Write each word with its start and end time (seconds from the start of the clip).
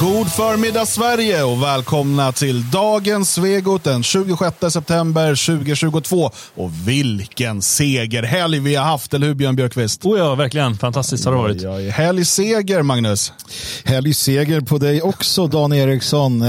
God 0.00 0.32
förmiddag 0.32 0.86
Sverige 0.86 1.42
och 1.42 1.62
välkomna 1.62 2.32
till 2.32 2.70
dagens 2.70 3.34
Svegot 3.34 3.84
den 3.84 4.02
26 4.02 4.56
september 4.70 5.46
2022. 5.46 6.30
Och 6.54 6.70
vilken 6.88 7.62
segerhelg 7.62 8.58
vi 8.58 8.74
har 8.74 8.84
haft, 8.84 9.14
eller 9.14 9.26
hur 9.26 9.34
Björn 9.34 9.56
Björkqvist? 9.56 10.04
Oh 10.04 10.18
ja, 10.18 10.34
verkligen. 10.34 10.78
Fantastiskt 10.78 11.24
har 11.24 11.32
det 11.32 11.38
varit. 11.38 11.62
Ja, 11.62 11.80
ja, 11.80 11.90
helg 11.90 12.24
seger, 12.24 12.82
Magnus. 12.82 13.32
Helg 13.84 14.14
seger 14.14 14.60
på 14.60 14.78
dig 14.78 15.02
också, 15.02 15.46
Dan 15.46 15.72
Eriksson. 15.72 16.44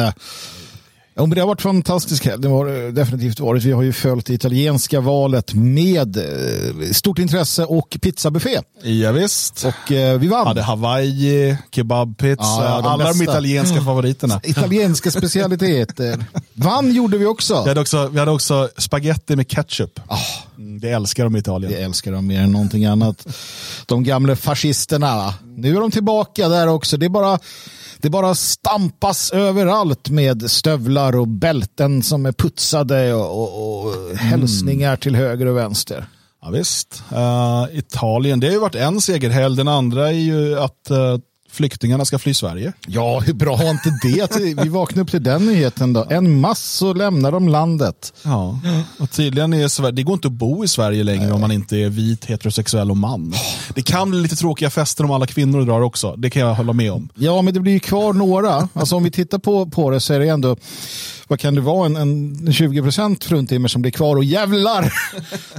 Ja. 1.18 1.26
Men 1.26 1.30
det 1.30 1.42
har 1.42 1.48
varit 1.48 1.62
fantastiskt 1.62 2.26
helg. 2.26 2.42
Det 2.42 2.48
har 2.48 2.92
definitivt 2.92 3.40
varit. 3.40 3.64
Vi 3.64 3.72
har 3.72 3.84
ju 3.84 3.94
följt 3.94 4.26
det 4.26 4.34
italienska 4.34 5.00
valet 5.00 5.54
med 5.54 6.18
eh, 6.18 6.92
stort 6.92 7.20
intresse 7.20 7.66
och 7.66 7.98
pizzabuffé. 8.02 8.60
Ja, 8.84 9.12
visst. 9.12 9.66
Och 9.66 9.92
eh, 9.92 10.20
vi 10.20 10.28
vann. 10.28 10.48
Hade 10.48 10.62
Hawaii, 10.62 11.58
kebabpizza, 11.72 12.44
Ja, 12.44 12.64
ja, 12.64 12.82
de 12.82 12.88
alla 12.88 13.14
de 13.14 13.22
italienska 13.22 13.82
favoriterna. 13.82 14.40
Italienska 14.44 15.12
specialiteter. 15.12 16.26
Vann 16.54 16.92
gjorde 16.92 17.18
vi 17.18 17.26
också. 17.26 17.62
Vi 17.64 17.70
hade 17.70 17.82
också, 17.82 18.08
vi 18.08 18.20
hade 18.20 18.32
också 18.32 18.70
spaghetti 18.78 19.36
med 19.36 19.48
ketchup. 19.48 20.00
Mm, 20.78 20.90
det 20.90 20.96
älskar 20.96 21.24
de 21.24 21.36
i 21.36 21.40
Italien. 21.40 21.74
Vi 21.74 21.80
älskar 21.80 22.12
dem 22.12 22.28
mer 22.28 22.42
än 22.42 22.52
någonting 22.52 22.86
annat. 22.86 23.28
De 23.86 24.04
gamla 24.04 24.36
fascisterna. 24.36 25.34
Nu 25.56 25.76
är 25.76 25.82
de 25.82 25.92
tillbaka 25.92 26.50
där 26.50 26.68
också. 26.68 26.98
Det 26.98 27.06
är 27.06 27.10
bara, 27.10 27.40
det 27.98 28.10
bara 28.10 28.36
stampas 28.36 29.32
överallt 29.32 30.10
med 30.10 30.52
stövlar 30.52 31.16
och 31.16 31.28
bälten 31.28 32.04
som 32.04 32.26
är 32.26 32.32
putsade 32.32 33.14
och, 33.14 33.42
och, 33.42 33.86
och 33.86 34.18
hälsningar 34.18 34.96
till 34.96 35.16
höger 35.16 35.46
och 35.46 35.58
vänster. 35.58 36.06
Ja, 36.42 36.50
visst. 36.50 37.04
Eh, 37.12 37.66
Italien, 37.72 38.40
det 38.40 38.48
har 38.48 38.54
ju 38.54 38.60
varit 38.60 38.76
en 38.76 39.02
segerhelg. 39.02 39.56
Den 39.56 39.68
andra 39.68 40.08
är 40.08 40.12
ju 40.12 40.60
att 40.60 40.90
eh, 40.90 41.18
flyktingarna 41.52 42.06
ska 42.06 42.20
fly 42.20 42.34
Sverige. 42.34 42.74
Ja, 42.88 43.20
hur 43.20 43.34
bra 43.34 43.58
har 43.58 43.70
inte 43.70 44.00
det? 44.04 44.36
Vi 44.64 44.70
vaknade 44.70 45.02
upp 45.02 45.12
till 45.12 45.24
den 45.24 45.46
nyheten 45.46 45.94
då. 45.94 46.06
En 46.10 46.40
mass 46.40 46.82
och 46.82 46.96
lämnar 46.96 47.32
de 47.32 47.50
landet. 47.50 48.14
Ja, 48.24 48.60
och 49.00 49.12
tydligen 49.12 49.54
är 49.54 49.68
Sverige, 49.68 49.92
det 49.92 50.04
går 50.04 50.14
inte 50.14 50.28
att 50.28 50.34
bo 50.34 50.64
i 50.64 50.68
Sverige 50.68 51.04
längre 51.04 51.32
om 51.32 51.42
man 51.42 51.52
inte 51.52 51.78
är 51.78 51.90
vit, 51.90 52.26
heterosexuell 52.26 52.92
och 52.92 52.98
man. 52.98 53.34
Det 53.76 53.82
kan 53.82 54.10
bli 54.10 54.20
lite 54.20 54.36
tråkiga 54.36 54.70
fester 54.70 55.04
om 55.04 55.12
alla 55.12 55.28
kvinnor 55.28 55.66
drar 55.66 55.82
också, 55.82 56.16
det 56.16 56.30
kan 56.30 56.42
jag 56.42 56.56
hålla 56.56 56.74
med 56.74 56.92
om. 56.92 57.10
Ja, 57.16 57.42
men 57.42 57.54
det 57.54 57.60
blir 57.60 57.74
ju 57.74 57.80
kvar 57.80 58.14
några. 58.14 58.70
Alltså 58.74 58.96
om 58.96 59.04
vi 59.04 59.12
tittar 59.12 59.38
på, 59.38 59.66
på 59.66 59.90
det 59.90 60.00
så 60.00 60.14
är 60.14 60.20
det 60.20 60.28
ändå, 60.28 60.58
vad 61.28 61.40
kan 61.40 61.56
det 61.56 61.62
vara, 61.62 61.86
en, 61.86 61.96
en 61.96 62.54
20 62.54 62.82
procent 62.82 63.24
fruntimmer 63.24 63.68
som 63.68 63.82
blir 63.82 63.92
kvar. 63.92 64.16
Och 64.16 64.24
jävlar, 64.24 64.94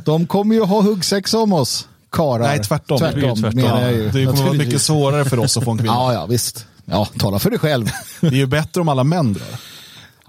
de 0.05 0.27
kommer 0.27 0.55
ju 0.55 0.63
ha 0.63 0.83
huggsex 0.83 1.35
om 1.35 1.53
oss, 1.53 1.89
karar. 2.11 2.47
Nej, 2.47 2.59
tvärtom. 2.59 2.99
Det 3.01 3.13
tvärtom. 3.13 3.41
menar 3.55 3.83
jag 3.83 3.93
ju. 3.93 4.11
Det 4.11 4.27
kommer 4.27 4.43
vara 4.43 4.53
mycket 4.53 4.83
svårare 4.83 5.25
för 5.25 5.39
oss 5.39 5.57
att 5.57 5.65
få 5.65 5.71
en 5.71 5.79
kvinna. 5.79 5.93
Ja, 5.99 6.13
ja, 6.13 6.27
visst. 6.27 6.67
Ja, 6.85 7.09
tala 7.19 7.39
för 7.39 7.51
dig 7.51 7.59
själv. 7.59 7.87
Det 8.21 8.27
är 8.27 8.33
ju 8.33 8.47
bättre 8.47 8.81
om 8.81 8.89
alla 8.89 9.05
män 9.05 9.33
drar. 9.33 9.47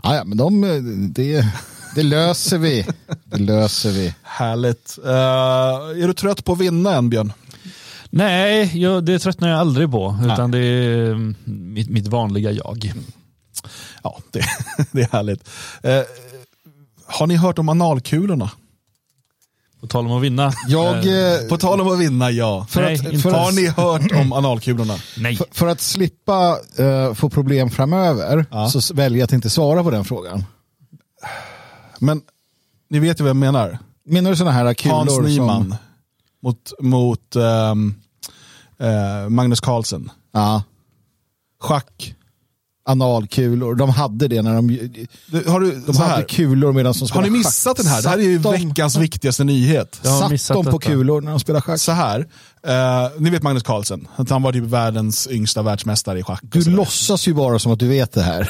Ja, 0.04 0.16
ja 0.16 0.24
men 0.24 0.38
de, 0.38 1.14
det, 1.14 1.46
det 1.96 2.04
löser 2.04 2.58
vi. 2.58 2.86
Det 3.26 3.38
löser 3.38 3.92
vi. 3.92 4.14
Härligt. 4.24 4.98
Eh, 5.06 5.12
är 6.04 6.08
du 6.08 6.14
trött 6.14 6.46
på 6.46 6.54
att 6.54 6.60
vinna 6.60 6.96
än, 6.96 7.10
Björn? 7.10 7.34
Nej, 8.10 8.82
jag, 8.82 9.06
det 9.06 9.20
tröttnar 9.20 9.50
jag 9.50 9.60
aldrig 9.60 9.92
på. 9.92 10.18
Utan 10.24 10.52
det 10.52 10.60
är 10.60 11.12
mm, 11.12 11.36
mitt, 11.46 11.90
mitt 11.90 12.08
vanliga 12.08 12.52
jag. 12.52 12.94
Ja, 14.04 14.18
det, 14.32 14.44
det 14.92 15.02
är 15.02 15.12
härligt. 15.12 15.50
Eh, 15.84 16.02
har 17.06 17.28
ni 17.28 17.36
hört 17.36 17.60
om 17.60 17.70
analkulorna? 17.70 18.52
På 19.82 19.88
tal 19.88 20.06
om 20.06 20.12
att 20.12 20.24
vinna. 20.24 20.54
Jag, 20.68 20.96
eh, 20.98 21.48
På 21.50 21.58
tal 21.58 21.82
om 21.82 21.88
att 21.88 22.00
vinna, 22.00 22.32
ja. 22.32 22.66
för, 22.70 22.82
Nej, 22.82 22.94
att, 23.16 23.22
för, 23.22 23.32
Har 23.32 23.52
ni 23.52 23.68
hört 23.68 24.12
om 24.22 24.34
analkulorna? 24.34 24.96
Nej. 25.18 25.36
för, 25.36 25.46
för 25.52 25.68
att 25.68 25.82
slippa 25.82 26.58
eh, 26.78 27.14
få 27.14 27.30
problem 27.30 27.70
framöver 27.70 28.46
Ja. 28.52 28.70
så 28.70 28.94
väljer 28.94 29.20
jag 29.20 29.26
att 29.26 29.34
inte 29.34 29.50
svara 29.50 29.84
på 29.84 29.92
den 29.92 30.06
frågan. 30.06 30.44
Men 32.00 32.22
ni 32.90 33.00
vet 33.00 33.20
ju 33.20 33.24
vad 33.24 33.30
jag 33.30 33.36
menar. 33.38 33.80
Menar 34.06 34.30
du 34.30 34.36
sådana 34.36 34.52
här 34.52 34.74
kulor? 34.74 34.96
Hans 34.96 35.16
som- 35.16 35.26
Nyman 35.26 35.76
mot, 36.44 36.72
mot 36.80 37.36
ehm, 37.36 37.96
eh, 38.80 39.30
Magnus 39.30 39.60
Carlsen. 39.60 40.12
Ja, 40.34 40.64
Schack. 41.62 42.16
Analkulor. 42.90 43.76
De 43.76 43.90
hade 43.90 44.28
det 44.28 44.42
när 44.42 44.56
de... 44.56 44.68
Du, 45.26 45.50
har 45.50 45.60
du, 45.60 45.72
De 45.88 45.94
så 45.94 46.02
hade 46.02 46.14
här, 46.16 46.24
kulor 46.24 46.74
medan 46.74 46.94
de 46.94 47.00
har 47.00 47.08
spelade 47.08 47.30
ni 47.30 47.38
missat 47.38 47.78
den 47.78 47.86
här? 47.88 48.02
Det 48.02 48.10
här 48.10 48.18
är 48.18 48.22
ju 48.22 48.38
de- 48.40 48.52
veckans 48.52 48.96
viktigaste 48.98 49.44
nyhet. 49.44 50.00
Har 50.04 50.38
Satt 50.38 50.58
de 50.58 50.66
på 50.66 50.78
detta. 50.78 50.92
kulor 50.92 51.22
när 51.22 51.32
de 51.32 51.40
spelade 51.40 51.62
schack? 51.62 51.80
Så 51.80 51.92
här, 51.92 52.20
eh, 52.68 52.76
ni 53.18 53.30
vet 53.30 53.44
Magnus 53.44 53.64
Carlsen, 53.64 54.08
att 54.16 54.30
han 54.30 54.42
var 54.42 54.54
typ 54.54 54.64
världens 54.64 55.28
yngsta 55.32 55.62
världsmästare 55.62 56.20
i 56.20 56.24
schack. 56.24 56.42
och 56.42 56.48
Du 56.50 56.70
låtsas 56.70 57.28
ju 57.28 57.34
bara 57.34 57.60
som 57.60 57.72
att 57.72 57.80
du 57.80 57.88
vet 57.88 58.12
det 58.14 58.22
här. 58.22 58.50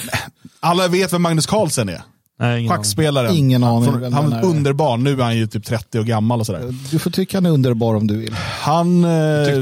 Alla 0.59 0.87
vet 0.87 1.13
vem 1.13 1.21
Magnus 1.21 1.45
Carlsen 1.45 1.89
är. 1.89 2.01
Nej, 2.41 2.59
ingen. 2.59 2.71
Schackspelaren. 2.75 3.35
Ingen 3.35 3.63
aning 3.63 3.91
Från, 3.91 4.13
han 4.13 4.33
är 4.33 4.45
underbar, 4.45 4.97
nu 4.97 5.11
är 5.19 5.23
han 5.23 5.37
ju 5.37 5.47
typ 5.47 5.65
30 5.65 5.99
år 5.99 6.03
gammal 6.03 6.39
och 6.39 6.45
sådär. 6.45 6.73
Du 6.91 6.99
får 6.99 7.11
tycka 7.11 7.37
han 7.37 7.45
är 7.45 7.49
underbar 7.49 7.95
om 7.95 8.07
du 8.07 8.17
vill. 8.17 8.33
Han 8.61 9.03
eh, 9.03 9.09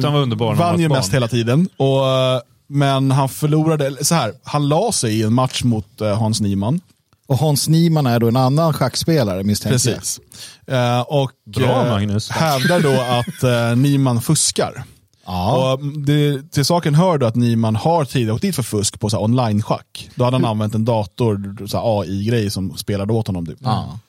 han 0.03 0.13
var 0.13 0.19
underbar 0.21 0.47
han 0.47 0.57
vann 0.57 0.73
var 0.73 0.79
ju 0.79 0.89
mest 0.89 1.13
hela 1.13 1.27
tiden. 1.27 1.69
Och, 1.77 2.07
eh, 2.07 2.41
men 2.67 3.11
han 3.11 3.29
förlorade, 3.29 4.05
så 4.05 4.15
här, 4.15 4.33
han 4.43 4.67
la 4.67 4.91
sig 4.91 5.19
i 5.19 5.23
en 5.23 5.33
match 5.33 5.63
mot 5.63 6.01
eh, 6.01 6.19
Hans 6.19 6.41
Niemann. 6.41 6.81
Och 7.27 7.37
Hans 7.37 7.67
Niemann 7.67 8.05
är 8.05 8.19
då 8.19 8.27
en 8.27 8.35
annan 8.37 8.73
schackspelare 8.73 9.43
misstänker 9.43 9.89
jag. 9.89 9.97
Precis. 9.99 10.19
Eh, 10.67 11.01
och 11.01 11.31
Bra, 11.45 11.85
eh, 11.85 11.91
Magnus. 11.91 12.29
hävdar 12.29 12.79
då 12.79 13.01
att 13.19 13.43
eh, 13.43 13.75
Niemann 13.77 14.21
fuskar. 14.21 14.83
Ja. 15.25 15.73
Och 15.73 15.85
det, 15.85 16.51
till 16.51 16.65
saken 16.65 16.95
hör 16.95 17.17
då 17.17 17.25
att 17.25 17.35
Niemann 17.35 17.75
har 17.75 18.05
tidigare 18.05 18.33
åkt 18.33 18.41
dit 18.41 18.55
för 18.55 18.63
fusk 18.63 18.99
på 18.99 19.07
online-schack. 19.07 20.09
Då 20.15 20.23
hade 20.23 20.37
han 20.37 20.45
använt 20.51 20.75
en 20.75 20.85
dator, 20.85 21.55
AI-grej 21.73 22.49
som 22.49 22.77
spelade 22.77 23.13
åt 23.13 23.27
honom. 23.27 23.45
Typ. 23.45 23.57
Ja. 23.61 23.99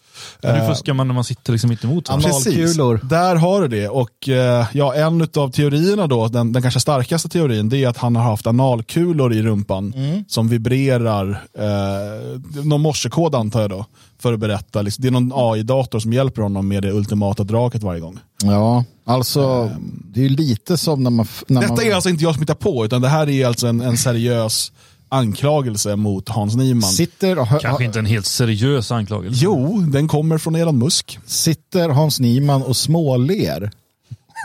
Men 0.43 0.61
Hur 0.61 0.69
fuskar 0.69 0.93
man 0.95 1.07
när 1.09 1.15
man 1.15 1.25
sitter 1.25 1.53
liksom 1.53 1.71
mitt 1.71 1.85
emot 1.85 2.09
varandra? 2.09 2.29
Anal- 2.29 2.33
Precis, 2.45 2.57
Analkulor. 2.59 3.01
där 3.03 3.37
har 3.37 3.61
du 3.63 3.69
det. 3.69 3.89
Och 3.89 4.29
eh, 4.29 4.67
ja, 4.73 4.95
en 4.95 5.23
av 5.37 5.51
teorierna 5.51 6.07
då, 6.07 6.29
den, 6.29 6.53
den 6.53 6.63
kanske 6.63 6.81
starkaste 6.81 7.29
teorin, 7.29 7.69
det 7.69 7.85
är 7.85 7.89
att 7.89 7.97
han 7.97 8.17
har 8.17 8.23
haft 8.23 8.47
analkulor 8.47 9.33
i 9.33 9.43
rumpan 9.43 9.93
Mm. 9.97 10.25
som 10.29 10.49
vibrerar, 10.49 11.31
eh, 11.59 12.63
någon 12.65 12.81
morsekod 12.81 13.35
antar 13.35 13.61
jag 13.61 13.71
då, 13.71 13.85
för 14.19 14.33
att 14.33 14.41
berätta. 14.41 14.83
Liksom, 14.83 15.03
det 15.03 15.09
är 15.09 15.13
någon 15.13 15.33
AI-dator 15.35 15.99
som 16.01 16.13
hjälper 16.13 16.43
honom 16.43 16.69
med 16.69 16.83
det 16.83 16.93
ultimata 16.93 17.45
draket 17.45 17.83
varje 17.83 18.01
gång. 18.01 18.19
ja, 18.43 18.85
alltså 19.07 19.71
det 20.05 20.21
är 20.21 20.25
ju 20.25 20.29
lite 20.37 20.77
som 20.79 21.03
när 21.03 21.11
man... 21.11 21.27
När 21.47 21.61
Detta 21.61 21.75
man 21.75 21.85
är 21.85 21.95
alltså 21.95 22.11
inte 22.11 22.25
jag 22.25 22.35
som 22.35 22.43
hittar 22.43 22.55
på, 22.55 22.85
utan 22.85 23.01
det 23.03 23.09
här 23.09 23.29
är 23.29 23.47
alltså 23.47 23.67
en, 23.67 23.81
en 23.81 23.99
seriös 23.99 24.73
anklagelse 25.09 25.97
mot 25.97 26.29
Hans 26.29 26.57
Niemann. 26.57 26.91
sitter, 26.93 27.39
och 27.39 27.47
hö- 27.47 27.59
Kanske 27.63 27.85
inte 27.85 27.99
en 27.99 28.07
helt 28.07 28.27
seriös 28.27 28.93
anklagelse. 28.93 29.41
Jo, 29.45 29.79
den 29.81 30.09
kommer 30.09 30.39
från 30.39 30.55
Elon 30.55 30.79
Musk. 30.79 31.19
sitter 31.27 31.89
Hans 31.89 32.21
Niemann 32.21 32.63
och 32.63 32.77
småler 32.77 33.71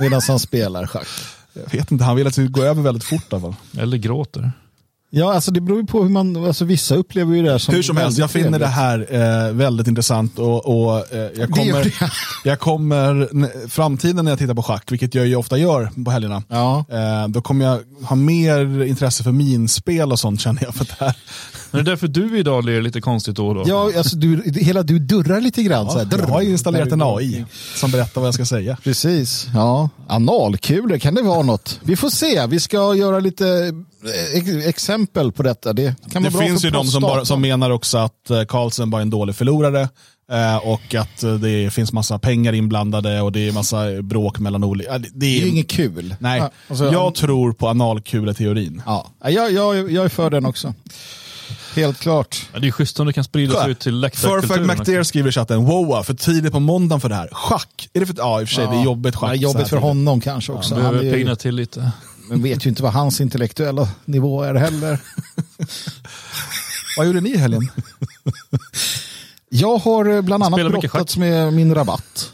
medan 0.01 0.21
han 0.27 0.39
spelar 0.39 0.87
schack. 0.87 1.07
Jag 1.53 1.71
vet 1.79 1.91
inte, 1.91 2.03
han 2.03 2.15
vill 2.15 2.27
att 2.27 2.35
det 2.35 2.45
ska 2.49 2.59
gå 2.61 2.63
över 2.67 2.81
väldigt 2.81 3.03
fort 3.03 3.21
i 3.31 3.35
alla 3.35 3.41
fall. 3.41 3.55
Eller 3.77 3.97
gråter. 3.97 4.51
Ja, 5.15 5.33
alltså 5.33 5.51
det 5.51 5.61
beror 5.61 5.79
ju 5.79 5.85
på 5.87 6.01
hur 6.03 6.09
man... 6.09 6.45
Alltså 6.45 6.65
vissa 6.65 6.95
upplever 6.95 7.35
ju 7.35 7.43
det 7.43 7.51
här 7.51 7.57
som 7.57 7.75
Hur 7.75 7.81
som 7.81 7.97
helst, 7.97 8.17
jag 8.17 8.31
finner 8.31 8.59
det 8.59 8.67
här 8.67 9.07
eh, 9.09 9.53
väldigt 9.53 9.87
intressant 9.87 10.39
och, 10.39 10.65
och 10.65 11.13
eh, 11.13 11.29
jag, 11.35 11.49
kommer, 11.49 11.83
det. 11.83 11.91
jag 12.43 12.59
kommer, 12.59 13.27
framtiden 13.69 14.25
när 14.25 14.31
jag 14.31 14.39
tittar 14.39 14.53
på 14.53 14.63
schack, 14.63 14.91
vilket 14.91 15.15
jag 15.15 15.27
ju 15.27 15.35
ofta 15.35 15.57
gör 15.57 15.89
på 16.05 16.11
helgerna, 16.11 16.43
Ja. 16.47 16.85
eh, 16.89 17.27
då 17.27 17.41
kommer 17.41 17.65
jag 17.65 17.79
ha 18.07 18.15
mer 18.15 18.83
intresse 18.83 19.23
för 19.23 19.31
minspel 19.31 20.11
och 20.11 20.19
sånt 20.19 20.41
känner 20.41 20.63
jag. 20.63 20.75
För 20.75 20.85
det 20.85 20.95
här. 20.99 21.15
Men 21.71 21.83
det 21.85 21.89
är 21.89 21.91
därför 21.91 22.07
du 22.07 22.37
idag 22.39 22.65
ler 22.65 22.81
lite 22.81 23.01
konstigt 23.01 23.35
då 23.35 23.53
då. 23.53 23.63
Ja, 23.67 23.91
alltså 23.97 24.15
du, 24.17 24.43
hela 24.55 24.83
du 24.83 24.99
durrar 24.99 25.41
lite 25.41 25.63
grann. 25.63 25.89
så 25.91 25.97
här. 25.97 26.07
Jag 26.11 26.27
har 26.27 26.41
ju 26.41 26.51
installerat 26.51 26.91
en 26.91 27.01
AI 27.01 27.45
som 27.75 27.91
berättar 27.91 28.21
vad 28.21 28.27
jag 28.27 28.33
ska 28.33 28.45
säga. 28.45 28.77
Precis, 28.83 29.47
ja. 29.53 29.89
Analkulor, 30.07 30.97
kan 30.97 31.15
det 31.15 31.21
vara 31.21 31.43
något? 31.43 31.79
Vi 31.83 31.95
får 31.95 32.09
se, 32.09 32.47
vi 32.47 32.59
ska 32.59 32.95
göra 32.95 33.19
lite 33.19 33.73
exempel 34.65 35.31
på 35.31 35.43
detta. 35.43 35.73
Det, 35.73 35.95
kan 36.11 36.23
Det 36.23 36.29
vara 36.29 36.45
finns 36.45 36.65
ju 36.65 36.69
de 36.69 36.87
som, 36.87 37.01
bara, 37.01 37.25
som 37.25 37.41
menar 37.41 37.69
också 37.69 37.97
att 37.97 38.29
eh, 38.29 38.43
Carlsen 38.43 38.89
var 38.89 39.01
en 39.01 39.09
dålig 39.09 39.35
förlorare 39.35 39.89
eh, 40.31 40.57
och 40.57 40.95
att 40.95 41.23
eh, 41.23 41.33
det 41.33 41.73
finns 41.73 41.93
massa 41.93 42.19
pengar 42.19 42.53
inblandade 42.53 43.21
och 43.21 43.31
det 43.31 43.47
är 43.47 43.51
massa 43.51 44.01
bråk 44.01 44.39
mellan 44.39 44.63
olika... 44.63 44.97
Det, 44.97 45.09
Det 45.13 45.25
är 45.25 45.39
ju 45.41 45.47
inget 45.47 45.69
kul. 45.69 46.15
Nej, 46.19 46.39
Ja, 46.39 46.49
alltså, 46.69 46.91
jag 46.91 47.15
tror 47.15 47.53
på 47.53 47.67
analkuleteorin. 47.67 48.81
Ja, 48.85 49.07
jag, 49.23 49.51
jag, 49.51 49.91
jag 49.91 50.05
är 50.05 50.09
för 50.09 50.29
den 50.29 50.45
också. 50.45 50.73
Helt 51.75 51.99
klart. 51.99 52.47
Ja, 52.53 52.59
det 52.59 52.67
är 52.67 52.71
schysst 52.71 52.99
om 52.99 53.07
det 53.07 53.13
kan 53.13 53.23
spridas 53.23 53.67
ut 53.67 53.79
till 53.79 54.01
Perfect 54.01 54.21
läktarkulturen. 54.23 54.67
McDare 54.67 55.05
skriver 55.05 55.29
i 55.29 55.31
chatten, 55.31 55.65
wowa, 55.65 56.03
för 56.03 56.13
tidigt 56.13 56.51
på 56.51 56.59
måndagen 56.59 57.01
för 57.01 57.09
det 57.09 57.15
här. 57.15 57.29
Schack, 57.31 57.89
är 57.93 57.99
det 57.99 58.05
för, 58.05 58.15
ja 58.17 58.41
i 58.41 58.43
och 58.43 58.47
för 58.47 58.55
sig, 58.55 58.67
det 58.67 58.75
är 58.75 58.83
jobbigt 58.83 59.15
schack. 59.15 59.29
Ja, 59.31 59.35
jobbigt 59.35 59.67
för 59.67 59.77
honom 59.77 60.21
kanske 60.21 60.51
också. 60.51 60.75
Han 60.75 60.83
Behöver 60.83 61.03
är 61.09 61.13
pigna 61.13 61.35
till 61.35 61.55
lite. 61.55 61.91
Men 62.29 62.43
vet 62.43 62.65
ju 62.65 62.69
inte 62.69 62.83
vad 62.83 62.93
hans 62.93 63.21
intellektuella 63.21 63.89
nivå 64.05 64.43
är 64.43 64.53
heller. 64.53 64.99
Vad 66.97 67.07
gjorde 67.07 67.21
ni 67.21 67.29
i 67.29 67.37
helgen? 67.37 67.69
Jag 69.49 69.77
har 69.77 70.05
eh, 70.05 70.21
bland 70.21 70.43
annat 70.43 70.71
brottats 70.71 71.17
med 71.17 71.53
min 71.53 71.75
rabatt. 71.75 72.33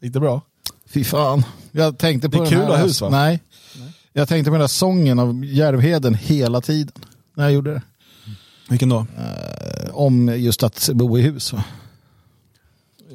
Gick 0.00 0.12
det 0.12 0.20
bra? 0.20 0.42
Fy 0.88 1.04
fan. 1.04 1.44
Jag 1.72 1.98
tänkte 1.98 2.28
på 2.30 2.38
Det 2.38 2.48
är 2.48 2.50
kul 2.50 2.58
här, 2.60 2.82
hus, 2.84 3.00
va? 3.00 3.08
Nej. 3.08 3.40
Jag 4.12 4.28
tänkte 4.28 4.50
på 4.50 4.54
den 4.54 4.60
där 4.60 4.66
sången 4.66 5.18
av 5.18 5.44
Järvheden 5.44 6.14
hela 6.14 6.60
tiden. 6.60 7.04
när 7.34 7.44
jag 7.44 7.52
gjorde 7.52 7.72
det. 7.74 7.82
Vilken 8.68 8.88
då? 8.88 8.98
Eh, 8.98 9.90
om 9.92 10.28
just 10.38 10.62
att 10.62 10.90
bo 10.92 11.18
i 11.18 11.22
hus. 11.22 11.52
Va? 11.52 11.64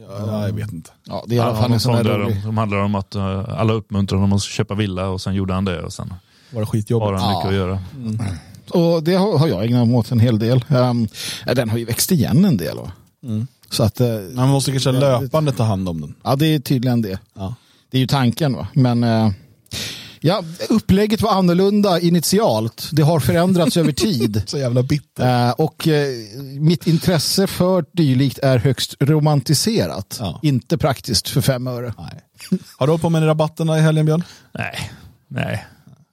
Ja, 0.10 0.46
jag 0.48 0.54
vet 0.54 0.74
inte. 0.74 0.90
Ja, 1.04 1.24
det 1.28 1.36
är 1.36 1.38
i 1.38 1.40
alla 1.40 1.56
fall 1.62 1.72
en 1.72 1.80
sån 1.80 1.96
där 1.96 2.04
där 2.04 2.18
rolig. 2.20 2.36
de- 2.36 2.42
som 2.42 2.58
handlar 2.58 2.78
om 2.78 2.96
att 2.96 3.16
eh, 3.16 3.60
alla 3.60 3.74
uppmuntrar 3.74 4.18
honom 4.20 4.34
att 4.38 4.42
köpa 4.44 4.74
villa 4.76 5.08
och 5.10 5.22
sen 5.22 5.36
gjorde 5.36 5.54
han 5.54 5.66
det 5.66 5.82
och 5.82 5.94
sen 5.94 6.08
Var 6.10 6.16
det 6.52 6.60
har 6.60 6.66
skitjobbigt? 6.66 7.22
han 7.22 7.30
mycket 7.36 7.44
Ja. 7.44 7.50
att 7.50 7.56
göra. 7.56 7.80
Och 8.96 9.04
det 9.04 9.14
har, 9.16 9.38
har 9.40 9.48
jag 9.48 9.66
ägnat 9.66 9.88
mig 9.88 9.98
åt 9.98 10.12
en 10.12 10.20
hel 10.20 10.40
del. 10.40 10.66
Um, 10.70 11.08
den 11.56 11.70
har 11.70 11.78
ju 11.78 11.86
växt 11.86 12.12
igen 12.12 12.46
en 12.46 12.58
del. 12.58 12.78
Va? 12.78 12.92
Mm. 13.24 13.48
Så 13.70 13.84
att, 13.84 14.00
eh, 14.02 14.08
Man 14.34 14.50
måste 14.50 14.72
kanske 14.72 14.92
löpande 14.92 15.52
ta 15.52 15.64
hand 15.64 15.90
om 15.90 16.02
den. 16.02 16.16
ja, 16.24 16.36
det 16.36 16.46
är 16.56 16.60
tydligen 16.60 17.02
det. 17.02 17.20
Ja. 17.34 17.56
Det 17.92 17.98
är 17.98 18.02
ju 18.02 18.08
tanken. 18.08 18.54
Va? 18.54 18.68
Men 18.74 19.04
eh, 19.04 19.32
ja, 20.22 20.44
upplägget 20.70 21.22
var 21.22 21.32
annorlunda 21.32 22.00
initialt. 22.00 22.90
Det 22.92 23.02
har 23.02 23.20
förändrats 23.20 23.78
över 23.78 23.92
tid. 23.92 24.44
Så 24.48 24.58
jävla 24.58 24.84
bitter. 24.84 25.48
Eh, 25.48 25.52
och 25.52 25.88
eh, 25.88 26.08
mitt 26.60 26.88
intresse 26.88 27.48
för 27.48 27.86
dylikt 27.92 28.40
är 28.40 28.58
högst 28.58 28.96
romantiserat. 29.00 30.18
Ja. 30.20 30.40
Inte 30.44 30.78
praktiskt 30.78 31.30
för 31.30 31.42
fem 31.42 31.68
öre. 31.68 31.94
Nej. 31.98 32.22
Har 32.78 32.88
du 32.88 32.92
hållit 32.92 33.02
på 33.02 33.10
med 33.10 33.28
rabatterna 33.28 33.78
i 33.78 33.82
helgen 33.82 34.06
Björn? 34.06 34.24
Nej, 34.54 34.92
nej. 35.28 35.66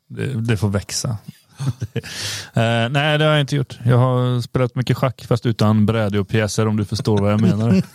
Det, 0.08 0.26
det 0.26 0.56
får 0.56 0.68
växa. 0.68 1.18
Eh, 2.54 2.88
nej, 2.90 3.18
det 3.18 3.24
har 3.24 3.32
jag 3.32 3.40
inte 3.40 3.56
gjort. 3.56 3.78
Jag 3.84 3.98
har 3.98 4.40
spelat 4.40 4.74
mycket 4.74 4.96
schack 4.96 5.24
fast 5.28 5.46
utan 5.46 5.86
bräde 5.86 6.18
och 6.20 6.28
pjäser 6.28 6.68
om 6.68 6.76
du 6.76 6.84
förstår 6.84 7.18
vad 7.18 7.32
jag 7.32 7.40
menar. 7.40 7.82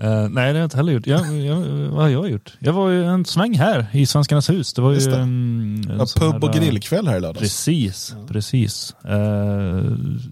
Eh, 0.00 0.28
nej, 0.28 0.30
det 0.30 0.40
har 0.40 0.54
jag 0.54 0.64
inte 0.64 0.76
heller 0.76 0.92
gjort. 0.92 1.06
Jag, 1.06 1.38
jag, 1.38 1.56
vad 1.90 2.02
har 2.02 2.08
jag 2.08 2.30
gjort? 2.30 2.52
Jag 2.58 2.72
var 2.72 2.88
ju 2.88 3.04
en 3.06 3.24
sväng 3.24 3.58
här 3.58 3.86
i 3.92 4.06
Svenskarnas 4.06 4.50
hus. 4.50 4.72
Det 4.72 4.82
var 4.82 4.90
ju 4.90 4.94
Just 4.94 5.10
det. 5.10 5.16
en, 5.16 5.84
en 5.90 5.98
Ja, 5.98 6.06
pub 6.16 6.44
och 6.44 6.50
här, 6.54 6.56
eh, 6.60 6.62
grillkväll 6.64 7.08
här 7.08 7.16
i 7.16 7.20
lördags. 7.20 7.40
Precis, 7.40 8.14
precis. 8.28 8.94
Eh, 9.04 9.14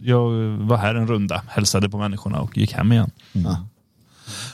jag 0.02 0.30
var 0.58 0.76
här 0.76 0.94
en 0.94 1.06
runda, 1.06 1.42
hälsade 1.48 1.88
på 1.88 1.98
människorna 1.98 2.40
och 2.40 2.58
gick 2.58 2.72
hem 2.72 2.92
igen. 2.92 3.10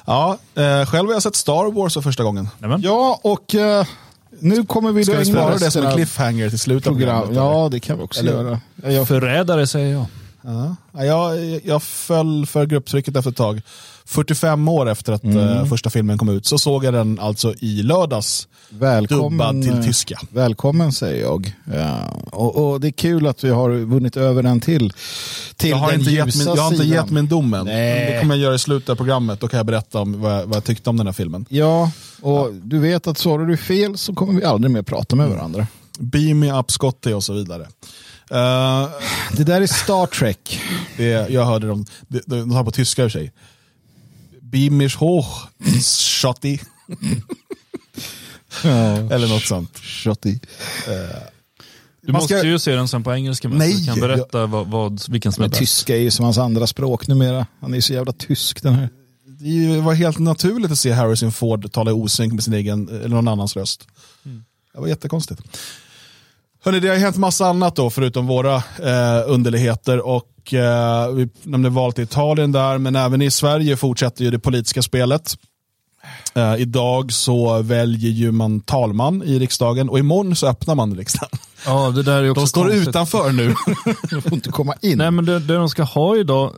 Ja, 0.07 0.39
eh, 0.55 0.87
själv 0.87 1.07
har 1.07 1.13
jag 1.15 1.23
sett 1.23 1.37
Star 1.37 1.73
Wars 1.73 1.95
för 1.95 2.01
första 2.01 2.23
gången. 2.23 2.49
Nämen. 2.59 2.81
Ja, 2.83 3.21
och 3.25 3.55
nu 4.41 4.65
kommer 4.65 4.93
vi 4.93 5.05
Ska 5.05 5.13
då 5.13 5.19
vi 5.19 5.25
spara 5.25 5.57
det 5.59 5.71
som 5.71 5.87
en 5.87 5.93
cliffhanger 5.95 6.49
till 6.51 6.59
slutet 6.59 6.87
av 6.89 6.93
program. 6.93 7.27
programmet? 7.27 7.37
Ja, 7.37 7.69
det 7.73 7.81
kan 7.81 7.99
vi 7.99 8.05
också 8.05 8.21
Eller- 8.21 8.33
göra. 8.33 8.61
Jag, 8.93 9.09
Förrädare 9.09 9.67
säger 9.67 9.93
jag. 9.93 10.05
Ja. 10.43 10.77
Ja, 10.93 11.05
jag, 11.05 11.61
jag 11.65 11.83
föll 11.83 12.47
för 12.47 12.67
grupptrycket 12.67 13.17
efter 13.17 13.31
ett 13.31 13.37
tag. 13.37 13.63
45 14.05 14.69
år 14.69 14.89
efter 14.89 15.13
att 15.13 15.25
eh, 15.25 15.65
första 15.65 15.91
filmen 15.91 16.19
kom 16.19 16.29
ut 16.29 16.47
så 16.47 16.59
såg 16.59 16.85
jag 16.85 16.95
den 16.95 17.19
alltså 17.21 17.55
i 17.61 17.83
lördags. 17.83 18.49
välkommen, 18.69 19.31
Dubbad 19.39 19.63
till 19.63 19.79
eh, 19.79 19.83
tyska. 19.85 20.19
Välkommen 20.31 20.93
säger 20.93 21.23
jag. 21.23 21.53
Ja, 21.75 22.01
och, 22.33 22.73
och 22.73 22.81
det 22.81 22.89
är 22.89 22.93
kul 22.93 23.27
att 23.27 23.45
vi 23.45 23.51
har 23.51 23.71
vunnit 23.71 24.17
över 24.17 24.43
den 24.43 24.61
till, 24.61 24.93
till 25.57 25.71
Jag 25.71 25.77
har, 25.77 25.93
inte 25.93 26.11
gett, 26.11 26.37
min, 26.37 26.47
jag 26.47 26.63
har 26.63 26.73
inte 26.73 26.85
sidan. 26.85 27.03
gett 27.03 27.11
min 27.11 27.29
dom 27.29 27.55
än. 27.55 27.67
Det 27.67 28.19
kommer 28.21 28.35
jag 28.35 28.43
göra 28.43 28.55
i 28.55 28.59
slutet 28.59 28.89
av 28.89 28.95
programmet. 28.97 29.41
Då 29.41 29.49
kan 29.49 29.57
jag 29.57 29.67
berätta 29.67 30.01
om 30.01 30.21
vad 30.21 30.33
jag, 30.33 30.47
vad 30.47 30.57
jag 30.57 30.65
tyckte 30.65 30.91
om 30.91 30.97
den 30.97 31.07
här 31.07 31.13
filmen. 31.13 31.47
Ja, 31.49 31.91
och 32.23 32.55
du 32.55 32.79
vet 32.79 33.07
att 33.07 33.19
svarar 33.19 33.47
du 33.47 33.57
fel 33.57 33.99
så 33.99 34.15
kommer 34.15 34.33
vi 34.41 34.45
aldrig 34.45 34.71
mer 34.71 34.83
prata 34.83 35.17
med 35.17 35.29
varandra. 35.29 35.67
Beam 35.99 36.39
me 36.39 36.53
up 36.53 36.71
Scotty 36.71 37.13
och 37.13 37.25
så 37.25 37.33
vidare. 37.33 37.67
Eh, 38.31 38.91
Det 39.37 39.45
där 39.45 39.61
är 39.61 39.67
Star 39.67 40.07
Trek. 40.07 40.61
det, 40.97 41.05
jag 41.31 41.45
hörde 41.45 41.67
dem, 41.67 41.87
de, 42.09 42.21
de, 42.27 42.37
de 42.41 42.51
har 42.51 42.65
på 42.65 42.71
tyska 42.71 43.05
i 43.05 43.11
sig. 43.11 43.33
Beam 44.41 44.77
mich 44.77 44.97
hoch, 44.97 45.49
Scotty. 45.83 46.59
Eller 49.11 49.29
något 49.29 49.43
sånt. 49.43 49.75
Du 49.75 49.81
Shotty. 49.83 50.39
Man 52.07 52.13
måste 52.13 52.39
ska- 52.39 52.47
ju 52.49 52.59
se 52.59 52.75
den 52.75 52.89
sen 52.89 53.05
på 53.05 53.15
engelska 53.15 53.49
med. 53.49 53.59
Nej, 53.59 53.75
du 53.75 53.87
kan 53.87 54.01
berätta 54.01 54.47
vad, 54.47 54.67
vad, 54.67 55.03
vilken 55.09 55.33
som 55.33 55.43
är 55.43 55.45
Men 55.45 55.51
bäst. 55.51 55.59
tyska 55.61 55.97
är 55.97 56.01
ju 56.01 56.11
som 56.11 56.25
hans 56.25 56.39
andra 56.39 56.67
språk 56.67 57.07
numera. 57.09 57.47
Han 57.61 57.71
är 57.73 57.75
ju 57.77 57.83
så 57.83 57.93
jävla 57.93 58.13
tysk 58.13 58.63
den 58.63 58.75
här. 58.75 58.89
Det 59.41 59.81
var 59.81 59.95
helt 59.95 60.19
naturligt 60.19 60.73
att 60.73 60.79
se 60.79 60.93
Harrison 60.93 61.33
Ford 61.33 61.73
tala 61.73 61.91
i 61.91 61.95
osynk 61.95 62.33
med 62.33 62.45
sin 62.45 62.55
egen, 62.55 62.89
eller 62.89 63.09
någon 63.09 63.29
annans 63.29 63.57
röst. 63.57 63.87
Det 64.75 64.81
var 64.81 64.89
jättekonstigt. 64.89 65.41
Hörrni, 66.65 66.81
det 66.81 66.89
har 66.89 66.97
hänt 66.97 67.17
massa 67.17 67.47
annat 67.47 67.77
då, 67.77 67.91
förutom 67.91 68.27
våra 68.27 68.55
eh, 68.57 69.23
underligheter. 69.27 70.07
Och 70.07 70.55
eh, 70.55 71.09
Vi 71.13 71.29
nämnde 71.43 71.69
valet 71.69 71.99
i 71.99 72.03
Italien 72.03 72.53
där, 72.53 72.79
men 72.79 72.97
även 72.97 73.23
i 73.23 73.31
Sverige 73.31 73.77
fortsätter 73.77 74.25
ju 74.25 74.31
det 74.31 74.39
politiska 74.39 74.83
spelet. 74.83 75.35
Eh, 76.35 76.55
idag 76.59 77.13
så 77.13 77.63
väljer 77.63 78.11
ju 78.11 78.33
man 78.33 78.61
talman 78.61 79.23
i 79.23 79.39
riksdagen 79.39 79.89
och 79.89 79.99
imorgon 79.99 80.37
så 80.37 80.47
öppnar 80.47 80.75
man 80.75 80.97
riksdagen. 80.97 81.39
Ja, 81.67 81.91
det 81.91 82.03
där 82.03 82.23
är 82.23 82.31
också 82.31 82.41
De 82.41 82.47
står 82.49 82.65
konstigt. 82.65 82.89
utanför 82.89 83.33
nu. 83.33 83.55
De 84.11 84.23
får 84.23 84.33
inte 84.35 84.51
komma 84.51 84.75
in. 84.81 84.99
Nej, 84.99 85.11
men 85.11 85.25
det, 85.25 85.39
det 85.39 85.55
de 85.55 85.69
ska 85.69 85.83
ha 85.83 86.17
idag 86.17 86.53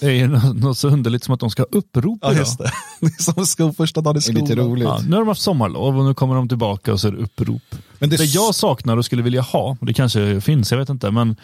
är 0.00 0.10
ju 0.10 0.26
nå- 0.28 0.52
något 0.52 0.78
så 0.78 0.88
underligt 0.88 1.24
som 1.24 1.34
att 1.34 1.40
de 1.40 1.50
ska 1.50 1.62
ha 1.62 1.66
upprop 1.78 2.18
ja, 2.22 2.30
idag. 2.30 2.40
just 2.40 2.58
det. 2.58 2.70
det 3.00 3.06
är 3.06 3.22
som 3.22 3.46
sko, 3.46 3.72
första 3.72 4.00
dagen 4.00 4.16
i 4.16 4.20
det 4.20 4.30
är 4.30 4.32
skolan. 4.32 4.44
lite 4.48 4.60
roligt. 4.62 4.84
Ja, 4.88 5.00
nu 5.08 5.12
har 5.12 5.18
de 5.20 5.28
haft 5.28 5.40
sommarlov 5.42 5.98
och 5.98 6.04
nu 6.04 6.14
kommer 6.14 6.34
de 6.34 6.48
tillbaka 6.48 6.92
och 6.92 7.00
så 7.00 7.08
är 7.08 7.12
det 7.12 7.18
upprop. 7.18 7.62
Men 7.98 8.10
det, 8.10 8.16
Det 8.16 8.24
jag 8.24 8.54
saknar 8.54 8.96
och 8.96 9.04
skulle 9.04 9.22
vilja 9.22 9.40
ha, 9.42 9.76
och 9.80 9.86
det 9.86 9.94
kanske 9.94 10.40
finns, 10.40 10.70
jag 10.72 10.78
vet 10.78 10.88
inte, 10.88 11.10
men 11.10 11.36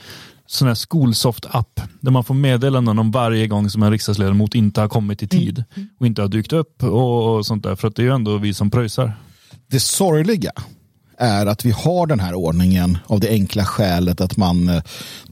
sån 0.46 0.68
här 0.68 0.74
Skolsoft-app 0.74 1.80
där 2.00 2.10
man 2.10 2.24
får 2.24 2.34
meddelanden 2.34 2.98
om 2.98 3.10
varje 3.10 3.46
gång 3.46 3.70
som 3.70 3.82
en 3.82 3.90
riksdagsledamot 3.90 4.54
inte 4.54 4.80
har 4.80 4.88
kommit 4.88 5.22
i 5.22 5.28
tid 5.28 5.64
och 6.00 6.06
inte 6.06 6.22
har 6.22 6.28
dykt 6.28 6.52
upp 6.52 6.82
och, 6.82 7.36
och 7.36 7.46
sånt 7.46 7.62
där. 7.62 7.76
För 7.76 7.88
att 7.88 7.96
det 7.96 8.02
är 8.02 8.04
ju 8.06 8.12
ändå 8.14 8.36
vi 8.36 8.54
som 8.54 8.70
pröjsar. 8.70 9.12
det 9.70 9.80
sorgliga 9.80 10.52
är 11.18 11.46
att 11.46 11.64
vi 11.64 11.70
har 11.70 12.06
den 12.06 12.20
här 12.20 12.34
ordningen 12.34 12.98
av 13.06 13.20
det 13.20 13.28
enkla 13.28 13.64
skälet 13.64 14.20
att 14.20 14.36
man 14.36 14.68
eh, 14.68 14.82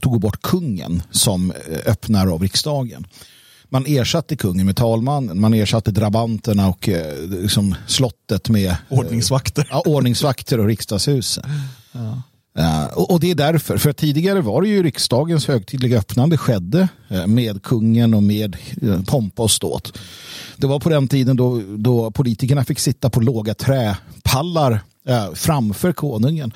tog 0.01 0.19
bort 0.19 0.41
kungen 0.41 1.03
som 1.11 1.51
eh, 1.51 1.91
öppnare 1.91 2.29
av 2.29 2.41
riksdagen. 2.41 3.07
Man 3.69 3.85
ersatte 3.85 4.35
kungen 4.35 4.65
med 4.65 4.75
talmannen, 4.75 5.39
man 5.41 5.53
ersatte 5.53 5.91
drabanterna 5.91 6.69
och 6.69 6.89
eh, 6.89 7.29
liksom 7.29 7.75
slottet 7.87 8.49
med 8.49 8.75
Ordningsvakter. 8.89 9.67
ja, 9.71 9.83
ordningsvakter 9.85 10.59
och 10.59 10.67
riksdagshuset. 10.67 11.45
Ja, 12.55 12.87
och, 12.87 13.11
och 13.11 13.19
det 13.19 13.31
är 13.31 13.35
därför, 13.35 13.77
för 13.77 13.93
tidigare 13.93 14.41
var 14.41 14.61
det 14.61 14.67
ju 14.67 14.83
riksdagens 14.83 15.47
högtidliga 15.47 15.99
öppnande 15.99 16.37
skedde 16.37 16.87
med 17.27 17.63
kungen 17.63 18.13
och 18.13 18.23
med 18.23 18.57
pompa 19.07 19.43
och 19.43 19.51
ståt. 19.51 19.97
Det 20.57 20.67
var 20.67 20.79
på 20.79 20.89
den 20.89 21.07
tiden 21.07 21.35
då, 21.35 21.61
då 21.77 22.11
politikerna 22.11 22.65
fick 22.65 22.79
sitta 22.79 23.09
på 23.09 23.19
låga 23.19 23.53
träpallar 23.53 24.79
eh, 25.07 25.33
framför 25.33 25.93
konungen. 25.93 26.53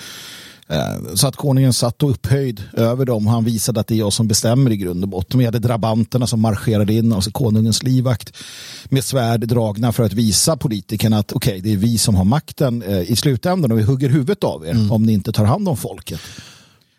Eh, 0.69 1.13
Så 1.15 1.27
att 1.27 1.35
konungen 1.35 1.73
satt 1.73 2.03
och 2.03 2.09
upphöjd 2.09 2.63
över 2.73 3.05
dem. 3.05 3.27
Han 3.27 3.43
visade 3.45 3.79
att 3.79 3.87
det 3.87 3.95
är 3.95 3.99
jag 3.99 4.13
som 4.13 4.27
bestämmer 4.27 4.71
i 4.71 4.77
grund 4.77 5.03
och 5.03 5.09
botten. 5.09 5.39
Vi 5.39 5.45
hade 5.45 5.59
drabanterna 5.59 6.27
som 6.27 6.41
marscherade 6.41 6.93
in, 6.93 7.13
alltså 7.13 7.31
konungens 7.31 7.83
livvakt 7.83 8.37
med 8.85 9.03
svärd 9.03 9.47
dragna 9.47 9.91
för 9.91 10.03
att 10.03 10.13
visa 10.13 10.57
politikerna 10.57 11.17
att 11.19 11.33
okej, 11.33 11.61
det 11.61 11.73
är 11.73 11.77
vi 11.77 11.97
som 11.97 12.15
har 12.15 12.25
makten 12.25 12.81
eh, 12.81 13.11
i 13.11 13.15
slutändan 13.15 13.71
och 13.71 13.77
vi 13.79 13.83
hugger 13.83 14.09
huvudet 14.09 14.43
av 14.43 14.65
er 14.67 14.91
om 14.91 15.03
ni 15.03 15.13
inte 15.13 15.31
tar 15.31 15.45
hand 15.45 15.69
om 15.69 15.77
folket. 15.77 16.19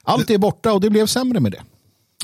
Allt 0.05 0.31
är 0.31 0.39
borta 0.39 0.73
och 0.73 0.81
det 0.81 0.91
blev 0.91 1.07
sämre 1.07 1.41
med 1.41 1.53
det. 1.53 1.61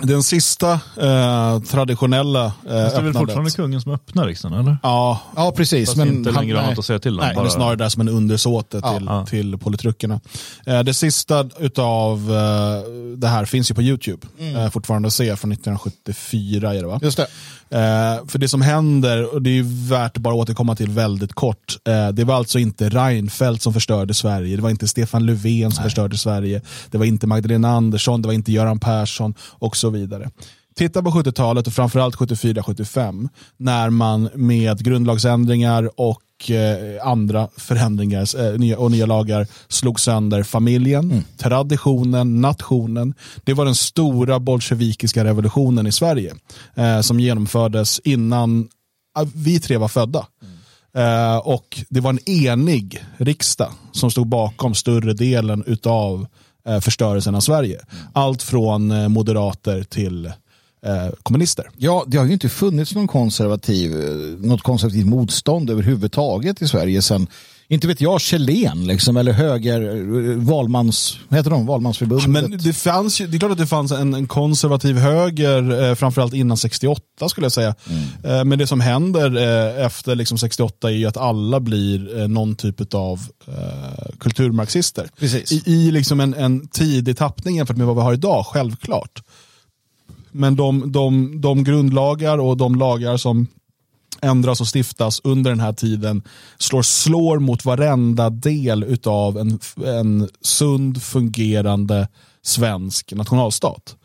Den 0.03 0.23
sista 0.23 0.73
eh, 1.01 1.61
traditionella 1.61 2.45
eh, 2.45 2.53
Det 2.65 2.71
är 2.97 3.03
väl 3.03 3.13
fortfarande 3.13 3.51
kungen 3.51 3.81
som 3.81 3.93
öppnar 3.93 4.27
riksdagen, 4.27 4.59
eller? 4.61 4.77
Ja, 4.83 5.21
Ja, 5.37 5.53
precis. 5.57 5.89
Fast 5.89 5.97
men 5.99 6.09
inte 6.09 6.31
han- 6.31 6.41
längre 6.45 6.61
nej. 6.61 6.71
något 6.71 6.79
att 6.79 6.85
säga 6.85 6.99
till 6.99 7.13
om. 7.13 7.17
Nej, 7.27 7.35
det 7.35 7.41
är 7.41 7.43
bara- 7.45 7.51
snarare 7.51 7.77
där 7.77 7.89
som 7.89 8.01
en 8.01 8.09
undersåte 8.09 8.81
Ja, 8.83 8.97
till, 8.99 9.07
ja. 9.07 9.27
till 9.27 9.59
politrukerna. 9.59 10.21
Eh, 10.67 10.81
det 10.83 10.95
sista 10.95 11.49
utav 11.59 12.19
eh, 12.31 12.91
det 13.17 13.29
här 13.29 13.45
finns 13.45 13.71
ju 13.71 13.75
på 13.75 13.83
YouTube. 13.83 14.27
Eh, 14.39 14.71
fortfarande 14.71 15.07
att 15.07 15.13
se 15.15 15.37
från 15.37 15.53
1974 15.53 16.75
är 16.75 16.81
det 16.83 16.87
va? 16.87 16.99
Just 17.03 17.17
det. 17.17 17.27
Eh, 17.71 18.27
för 18.29 18.39
det 18.39 18.49
som 18.49 18.63
händer, 18.63 19.35
och 19.35 19.43
det 19.43 19.59
är 19.59 19.89
värt 19.91 20.17
att 20.17 20.23
bara 20.23 20.35
återkomma 20.35 20.77
till 20.77 20.91
väldigt 20.91 21.33
kort, 21.33 21.77
eh, 21.89 22.09
det 22.09 22.25
var 22.25 22.35
alltså 22.35 22.59
inte 22.59 22.89
Reinfeldt 22.89 23.63
som 23.63 23.73
förstörde 23.73 24.15
Sverige, 24.15 24.57
det 24.57 24.63
var 24.63 24.71
inte 24.71 24.89
Stefan 24.89 25.27
Löfven 25.27 25.73
som 25.73 25.85
förstörde 25.85 26.19
Sverige, 26.19 26.61
det 26.91 26.99
var 26.99 27.05
inte 27.05 27.27
Magdalena 27.27 27.69
Andersson, 27.69 28.23
det 28.23 28.29
var 28.29 28.33
inte 28.33 28.53
Göran 28.53 28.79
Persson 28.81 29.35
och 29.41 29.77
så 29.85 29.91
vidare. 29.91 30.31
Titta 30.77 31.03
på 31.03 31.11
70-talet 31.11 31.67
och 31.67 31.73
framförallt 31.73 32.17
74-75 32.17 33.29
när 33.57 33.91
man 33.91 34.29
med 34.35 34.85
grundlagsändringar 34.85 35.91
och 36.01 36.51
eh, 36.51 37.07
andra 37.07 37.49
förändringar 37.57 38.41
eh, 38.41 38.59
nya, 38.59 38.79
och 38.79 38.91
nya 38.91 39.07
lagar 39.07 39.47
slog 39.69 40.01
sönder 40.01 40.43
familjen, 40.43 41.25
traditionen, 41.39 42.41
nationen. 42.41 43.15
Det 43.45 43.55
var 43.55 43.65
den 43.65 43.75
stora 43.75 44.41
bolsjevikiska 44.41 45.25
revolutionen 45.25 45.87
i 45.87 45.93
Sverige 45.93 46.35
eh, 46.75 47.01
som 47.01 47.21
genomfördes 47.21 48.01
innan 48.05 48.69
vi 49.35 49.61
tre 49.61 49.77
var 49.77 49.89
födda. 49.89 50.27
Eh, 50.97 51.37
och 51.37 51.81
det 51.89 52.01
var 52.01 52.11
en 52.11 52.29
enig 52.29 53.05
riksdag 53.17 53.73
som 53.93 54.11
stod 54.11 54.29
bakom 54.29 54.75
större 54.75 55.13
delen 55.13 55.65
utav 55.67 56.27
Eh, 56.69 56.81
förstörelsen 56.81 57.35
av 57.35 57.41
Sverige. 57.41 57.81
Allt 58.13 58.43
från 58.43 58.91
eh, 58.91 59.09
moderater 59.09 59.83
till 59.83 60.27
eh, 60.27 61.09
kommunister. 61.23 61.71
Ja, 61.77 62.05
det 62.07 62.17
har 62.17 62.25
ju 62.25 62.33
inte 62.33 62.49
funnits 62.49 62.95
någon 62.95 63.09
konservativ, 63.09 63.93
något 64.41 64.63
konservativt 64.63 65.07
motstånd 65.07 65.71
överhuvudtaget 65.71 66.63
i 66.63 66.69
Sverige 66.69 67.03
sedan 67.03 67.27
inte 67.69 67.87
vet 67.87 68.01
jag, 68.01 68.21
Kjellén 68.21 68.87
liksom, 68.87 69.17
eller 69.17 69.33
höger, 69.33 69.81
eh, 70.31 70.37
valmans, 70.37 71.19
heter 71.31 71.51
de, 71.51 71.67
valmansförbundet. 71.67 72.29
Men 72.29 72.59
det, 72.59 72.73
fanns 72.73 73.21
ju, 73.21 73.27
det 73.27 73.37
är 73.37 73.39
klart 73.39 73.53
att 73.53 73.59
det 73.59 73.67
fanns 73.67 73.93
en, 73.93 74.15
en 74.15 74.27
konservativ 74.27 74.97
höger, 74.97 75.89
eh, 75.89 75.95
framförallt 75.95 76.35
innan 76.35 76.57
68 76.57 77.29
skulle 77.29 77.45
jag 77.45 77.53
säga. 77.53 77.75
Mm. 77.91 78.39
Eh, 78.39 78.45
men 78.45 78.59
det 78.59 78.67
som 78.67 78.81
händer 78.81 79.37
eh, 79.37 79.87
efter 79.87 80.15
liksom 80.15 80.39
68 80.39 80.89
är 80.89 80.95
ju 80.95 81.07
att 81.07 81.17
alla 81.17 81.61
blir 81.61 82.21
eh, 82.21 82.29
någon 82.29 82.57
typ 82.57 82.95
av 82.95 83.21
eh, 83.47 84.15
kulturmarxister. 84.19 85.09
Precis. 85.19 85.53
I, 85.53 85.63
i 85.67 85.91
liksom 85.91 86.21
en, 86.21 86.35
en 86.35 86.69
tidig 86.69 87.17
tappning 87.17 87.57
jämfört 87.57 87.77
med 87.77 87.87
vad 87.87 87.97
vi 87.97 88.03
har 88.03 88.13
idag, 88.13 88.47
självklart. 88.47 89.23
Men 90.33 90.57
de, 90.57 90.93
de, 90.93 91.41
de 91.41 91.65
grundlagar 91.65 92.39
och 92.39 92.57
de 92.57 92.75
lagar 92.75 93.17
som 93.17 93.47
ändras 94.25 94.61
och 94.61 94.69
stiftas 94.75 95.21
under 95.25 95.51
den 95.51 95.61
här 95.61 95.73
tiden 95.73 96.23
slår, 96.59 96.83
slår 96.83 97.39
mot 97.39 97.65
varenda 97.65 98.31
del 98.31 98.99
av 99.05 99.39
en, 99.39 99.59
en 99.87 100.29
sund 100.41 101.03
fungerande 101.03 102.09
svensk 102.43 103.13
nationalstat. 103.13 103.97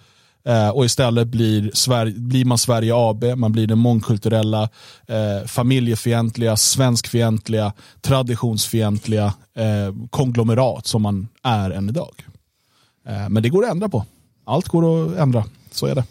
Eh, 0.45 0.69
och 0.69 0.85
istället 0.85 1.27
blir, 1.27 1.71
Sverige, 1.73 2.13
blir 2.13 2.45
man 2.45 2.57
Sverige 2.57 2.91
AB, 2.95 3.23
man 3.35 3.51
blir 3.51 3.67
den 3.67 3.77
mångkulturella, 3.77 4.69
eh, 5.07 5.47
familjefientliga, 5.47 6.57
svenskfientliga, 6.57 7.73
traditionsfientliga 8.01 9.33
eh, 9.55 10.07
konglomerat 10.09 10.87
som 10.87 11.01
man 11.01 11.27
är 11.43 11.71
än 11.71 11.89
idag. 11.89 12.25
Eh, 13.07 13.29
men 13.29 13.43
det 13.43 13.49
går 13.49 13.65
att 13.65 13.71
ändra 13.71 13.89
på. 13.89 14.05
Allt 14.45 14.67
går 14.67 15.11
att 15.11 15.17
ändra, 15.17 15.43
så 15.71 15.85
är 15.85 15.95
det. 15.95 16.03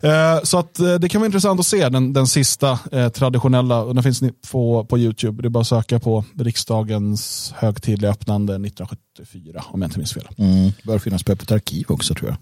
Eh, 0.00 0.40
Så 0.42 0.58
att 0.58 0.80
eh, 0.80 0.94
det 0.94 1.08
kan 1.08 1.20
vara 1.20 1.26
intressant 1.26 1.60
att 1.60 1.66
se 1.66 1.88
den, 1.88 2.12
den 2.12 2.26
sista 2.26 2.78
eh, 2.92 3.08
traditionella, 3.08 3.84
den 3.84 4.02
finns 4.02 4.22
på, 4.50 4.84
på 4.84 4.98
YouTube. 4.98 5.42
Det 5.42 5.48
är 5.48 5.50
bara 5.50 5.60
att 5.60 5.66
söka 5.66 6.00
på 6.00 6.24
riksdagens 6.38 7.52
högtidliga 7.56 8.10
öppnande 8.10 8.52
1974, 8.52 9.64
om 9.66 9.82
jag 9.82 9.88
inte 9.88 9.98
minns 9.98 10.12
fel. 10.14 10.28
Mm, 10.38 10.72
bör 10.84 10.98
finnas 10.98 11.22
på 11.22 11.32
Öppet 11.32 11.52
arkiv 11.52 11.84
också 11.88 12.14
tror 12.14 12.30
jag. 12.30 12.38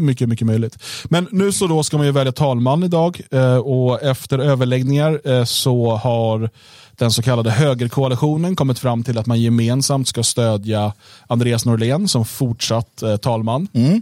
Mycket, 0.00 0.28
mycket 0.28 0.46
möjligt. 0.46 0.78
Men 1.04 1.28
nu 1.30 1.52
så 1.52 1.66
då 1.66 1.82
ska 1.82 1.96
man 1.96 2.06
ju 2.06 2.12
välja 2.12 2.32
talman 2.32 2.84
idag 2.84 3.20
och 3.64 4.02
efter 4.02 4.38
överläggningar 4.38 5.44
så 5.44 5.96
har 5.96 6.50
den 6.96 7.10
så 7.10 7.22
kallade 7.22 7.50
högerkoalitionen 7.50 8.56
kommit 8.56 8.78
fram 8.78 9.02
till 9.02 9.18
att 9.18 9.26
man 9.26 9.40
gemensamt 9.40 10.08
ska 10.08 10.22
stödja 10.22 10.92
Andreas 11.26 11.64
Norlén 11.64 12.08
som 12.08 12.24
fortsatt 12.24 13.02
talman. 13.22 13.68
Eh, 13.72 13.98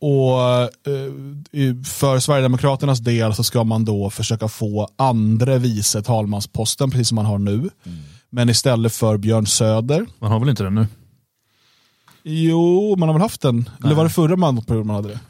och 0.00 0.40
eh, 0.40 1.82
för 1.84 2.18
Sverigedemokraternas 2.18 2.98
del 2.98 3.34
så 3.34 3.44
ska 3.44 3.64
man 3.64 3.84
då 3.84 4.10
försöka 4.10 4.48
få 4.48 4.88
andra 4.96 5.58
vice 5.58 6.02
talmansposten 6.02 6.90
precis 6.90 7.08
som 7.08 7.16
man 7.16 7.26
har 7.26 7.38
nu. 7.38 7.70
Men 8.30 8.48
istället 8.48 8.92
för 8.92 9.16
Björn 9.16 9.46
Söder. 9.46 10.06
Man 10.18 10.32
har 10.32 10.40
väl 10.40 10.48
inte 10.48 10.62
det 10.62 10.70
nu? 10.70 10.86
Jo, 12.22 12.96
man 12.96 13.08
har 13.08 13.14
väl 13.14 13.22
haft 13.22 13.40
den. 13.40 13.68
Eller 13.84 13.94
var 13.94 14.04
det 14.04 14.10
förra 14.10 14.36
mandatperioden 14.36 14.86
man 14.86 14.96
hade 14.96 15.08
det? 15.08 15.20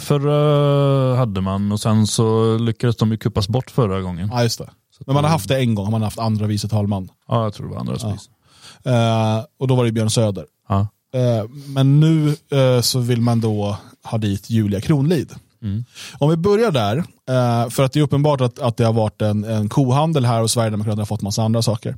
Förra 0.00 1.16
hade 1.16 1.40
man 1.40 1.72
och 1.72 1.80
sen 1.80 2.06
så 2.06 2.58
lyckades 2.58 2.96
de 2.96 3.10
ju 3.10 3.16
kuppas 3.16 3.48
bort 3.48 3.70
förra 3.70 4.00
gången. 4.00 4.28
Ja, 4.32 4.42
just 4.42 4.58
det. 4.58 4.70
Men 5.06 5.14
man 5.14 5.24
har 5.24 5.30
haft 5.30 5.48
det 5.48 5.58
en 5.58 5.74
gång, 5.74 5.84
har 5.84 5.90
man 5.90 6.02
haft 6.02 6.18
andra 6.18 6.46
vice 6.46 6.68
talman. 6.68 7.08
Ja, 7.28 7.42
jag 7.44 7.54
tror 7.54 7.66
det 7.66 7.72
var 7.72 7.80
andra 7.80 7.98
spis. 7.98 8.30
Eh, 8.84 9.44
och 9.58 9.68
då 9.68 9.74
var 9.74 9.84
det 9.84 9.92
Björn 9.92 10.10
Söder. 10.10 10.46
Ja. 10.68 10.86
Eh, 11.14 11.44
men 11.66 12.00
nu 12.00 12.36
eh, 12.50 12.80
så 12.80 12.98
vill 12.98 13.20
man 13.20 13.40
då 13.40 13.76
ha 14.04 14.18
dit 14.18 14.50
Julia 14.50 14.80
Kronlid. 14.80 15.34
Om 16.18 16.30
vi 16.30 16.36
börjar 16.36 16.70
där, 16.70 16.96
eh, 17.28 17.70
för 17.70 17.84
att 17.84 17.92
det 17.92 18.00
är 18.00 18.02
uppenbart 18.02 18.40
att, 18.40 18.58
att 18.58 18.76
det 18.76 18.84
har 18.84 18.92
varit 18.92 19.22
en, 19.22 19.44
en 19.44 19.68
kohandel 19.68 20.24
här 20.24 20.42
och 20.42 20.50
Sverigedemokraterna 20.50 21.00
har 21.00 21.06
fått 21.06 21.22
massa 21.22 21.42
andra 21.42 21.62
saker. 21.62 21.96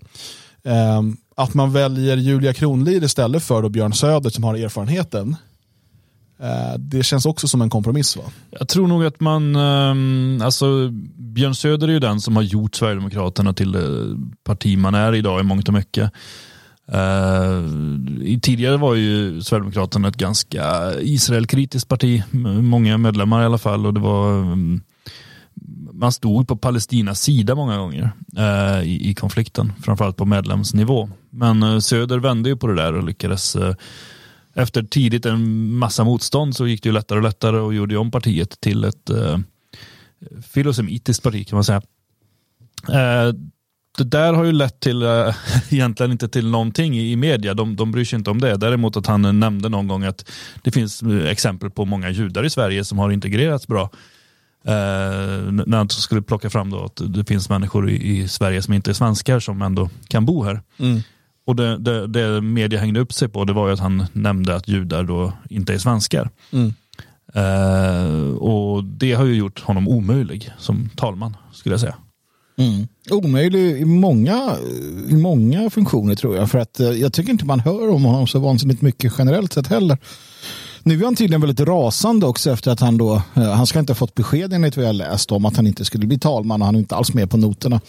Att 1.37 1.55
man 1.55 1.73
väljer 1.73 2.17
Julia 2.17 2.55
Kronlid 2.55 3.05
istället 3.05 3.43
för 3.43 3.69
Björn 3.69 3.93
Söder 3.93 4.31
som 4.31 4.45
har 4.45 4.55
erfarenheten. 4.55 5.37
Det 6.79 7.03
känns 7.03 7.27
också 7.27 7.49
som 7.49 7.63
en 7.63 7.71
kompromiss 7.71 8.17
va? 8.17 8.23
Jag 8.51 8.69
tror 8.69 8.87
nog 8.87 9.05
att 9.05 9.21
man, 9.21 9.57
ehm, 9.57 10.41
alltså 10.43 10.89
Björn 11.17 11.55
Söder 11.55 11.89
är 11.89 11.93
ju 11.93 11.99
den 11.99 12.21
som 12.21 12.37
har 12.37 12.43
gjort 12.43 12.75
Sverigedemokraterna 12.75 13.53
till 13.53 13.73
det 13.73 14.17
parti 14.45 14.79
man 14.79 14.95
är 14.95 15.15
idag 15.15 15.41
i 15.41 15.43
mångt 15.43 15.69
och 15.69 15.75
mycket. 15.75 16.13
Uh, 16.93 18.39
tidigare 18.41 18.77
var 18.77 18.95
ju 18.95 19.43
Sverigedemokraterna 19.43 20.09
ett 20.09 20.17
ganska 20.17 20.93
Israelkritiskt 21.01 21.89
parti, 21.89 22.23
många 22.61 22.99
medlemmar 22.99 23.43
i 23.43 23.45
alla 23.45 23.59
fall 23.59 23.87
och 23.87 23.95
det 23.95 24.01
var 24.01 24.33
um, 24.33 24.83
man 25.93 26.13
stod 26.13 26.49
på 26.49 26.57
Palestinas 26.57 27.21
sida 27.21 27.55
många 27.55 27.79
gånger 27.79 28.11
uh, 28.39 28.83
i, 28.89 29.11
i 29.11 29.15
konflikten, 29.15 29.73
framförallt 29.83 30.17
på 30.17 30.25
medlemsnivå. 30.25 31.09
Men 31.31 31.63
uh, 31.63 31.79
Söder 31.79 32.19
vände 32.19 32.49
ju 32.49 32.57
på 32.57 32.67
det 32.67 32.75
där 32.75 32.93
och 32.95 33.05
lyckades 33.05 33.57
efter 34.55 34.83
tidigt 34.83 35.27
en 35.27 35.73
massa 35.75 36.05
motstånd 36.05 36.57
så 36.57 36.67
gick 36.67 36.83
det 36.83 36.89
ju 36.89 36.93
lättare 36.93 37.19
och 37.19 37.23
lättare 37.23 37.57
och 37.59 37.75
gjorde 37.75 37.97
om 37.97 38.11
partiet 38.11 38.61
till 38.61 38.85
ett 38.85 39.11
eh, 39.11 39.39
filosemitiskt 40.43 41.23
parti 41.23 41.49
kan 41.49 41.57
man 41.57 41.65
säga. 41.65 41.83
Eh, 42.89 43.35
det 43.97 44.05
där 44.05 44.33
har 44.33 44.45
ju 44.45 44.53
lett 44.53 44.81
till, 44.81 45.03
eh, 45.03 45.35
egentligen 45.71 46.13
inte 46.13 46.29
till 46.29 46.51
någonting 46.51 46.97
i, 46.99 47.13
i 47.13 47.17
media, 47.17 47.55
de, 47.55 47.77
de 47.77 47.93
bryr 47.93 48.05
sig 48.05 48.19
inte 48.19 48.31
om 48.31 48.41
det. 48.41 48.57
Däremot 48.57 48.97
att 48.97 49.07
han 49.07 49.41
nämnde 49.41 49.69
någon 49.69 49.89
gång 49.89 50.05
att 50.05 50.31
det 50.63 50.71
finns 50.71 51.03
eh, 51.03 51.31
exempel 51.31 51.71
på 51.71 51.85
många 51.85 52.11
judar 52.11 52.45
i 52.45 52.51
Sverige 52.51 52.85
som 52.85 52.99
har 52.99 53.11
integrerats 53.11 53.67
bra. 53.67 53.83
Eh, 54.67 55.53
när 55.67 55.77
han 55.77 55.89
skulle 55.89 56.23
plocka 56.23 56.51
fram 56.51 56.71
då 56.71 56.85
att 56.85 57.01
det 57.07 57.25
finns 57.25 57.49
människor 57.49 57.91
i, 57.91 58.19
i 58.19 58.29
Sverige 58.29 58.63
som 58.63 58.75
inte 58.75 58.91
är 58.91 58.95
svenskar 58.95 59.41
som 59.41 59.63
ändå 59.63 59.91
kan 60.09 60.27
bo 60.27 60.43
här. 60.43 60.63
Och 61.47 61.57
det, 61.57 61.79
det, 61.79 62.07
det 62.07 62.41
media 62.41 62.81
hängde 62.81 63.01
upp 63.01 63.13
sig 63.13 63.29
på 63.29 63.45
det 63.45 63.53
var 63.53 63.67
ju 63.67 63.73
att 63.73 63.81
han 63.81 64.07
nämnde 64.13 64.57
att 64.57 64.69
judar 64.69 65.05
då 65.05 65.33
inte 65.51 65.75
är 65.75 65.79
svenskar. 65.79 66.31
Eh, 67.35 68.37
och 68.37 68.85
det 68.85 69.13
har 69.13 69.25
ju 69.25 69.35
gjort 69.35 69.61
honom 69.61 69.89
omöjlig 69.89 70.51
som 70.59 70.89
talman 70.97 71.37
skulle 71.53 71.73
jag 71.73 71.81
säga. 71.81 71.97
Mm. 72.57 72.87
Omöjlig 73.11 73.77
i 73.77 73.85
många, 73.85 74.57
i 75.09 75.15
många 75.15 75.71
funktioner 75.71 76.15
tror 76.15 76.37
jag. 76.37 76.51
För 76.51 76.59
att 76.59 76.81
eh, 76.81 76.91
jag 76.91 77.13
tycker 77.13 77.31
inte 77.31 77.45
man 77.45 77.61
hör 77.61 77.91
om 77.91 78.05
honom 78.05 78.27
så 78.27 78.39
vansinnigt 78.39 78.83
mycket 78.83 79.13
generellt 79.19 79.53
sett 79.53 79.67
heller. 79.67 79.99
Nu 80.83 81.01
är 81.01 81.05
han 81.05 81.17
tydligen 81.17 81.41
väldigt 81.41 81.69
rasande 81.69 82.27
också 82.27 82.51
efter 82.51 82.71
att 82.71 82.81
han 82.81 82.99
då, 82.99 83.23
eh, 83.35 83.53
han 83.53 83.67
ska 83.67 83.79
inte 83.79 83.91
ha 83.91 83.95
fått 83.95 84.15
besked 84.15 84.53
enligt 84.53 84.77
vad 84.77 84.87
jag 84.87 84.95
läst 84.95 85.33
om 85.33 85.45
att 85.45 85.57
han 85.57 85.67
inte 85.67 85.85
skulle 85.85 86.07
bli 86.07 86.19
talman 86.19 86.63
och 86.63 86.67
han 86.67 86.75
är 86.75 86.79
inte 86.79 86.97
alls 86.97 87.15
med 87.15 87.31
på 87.31 87.37
noterna. 87.37 87.81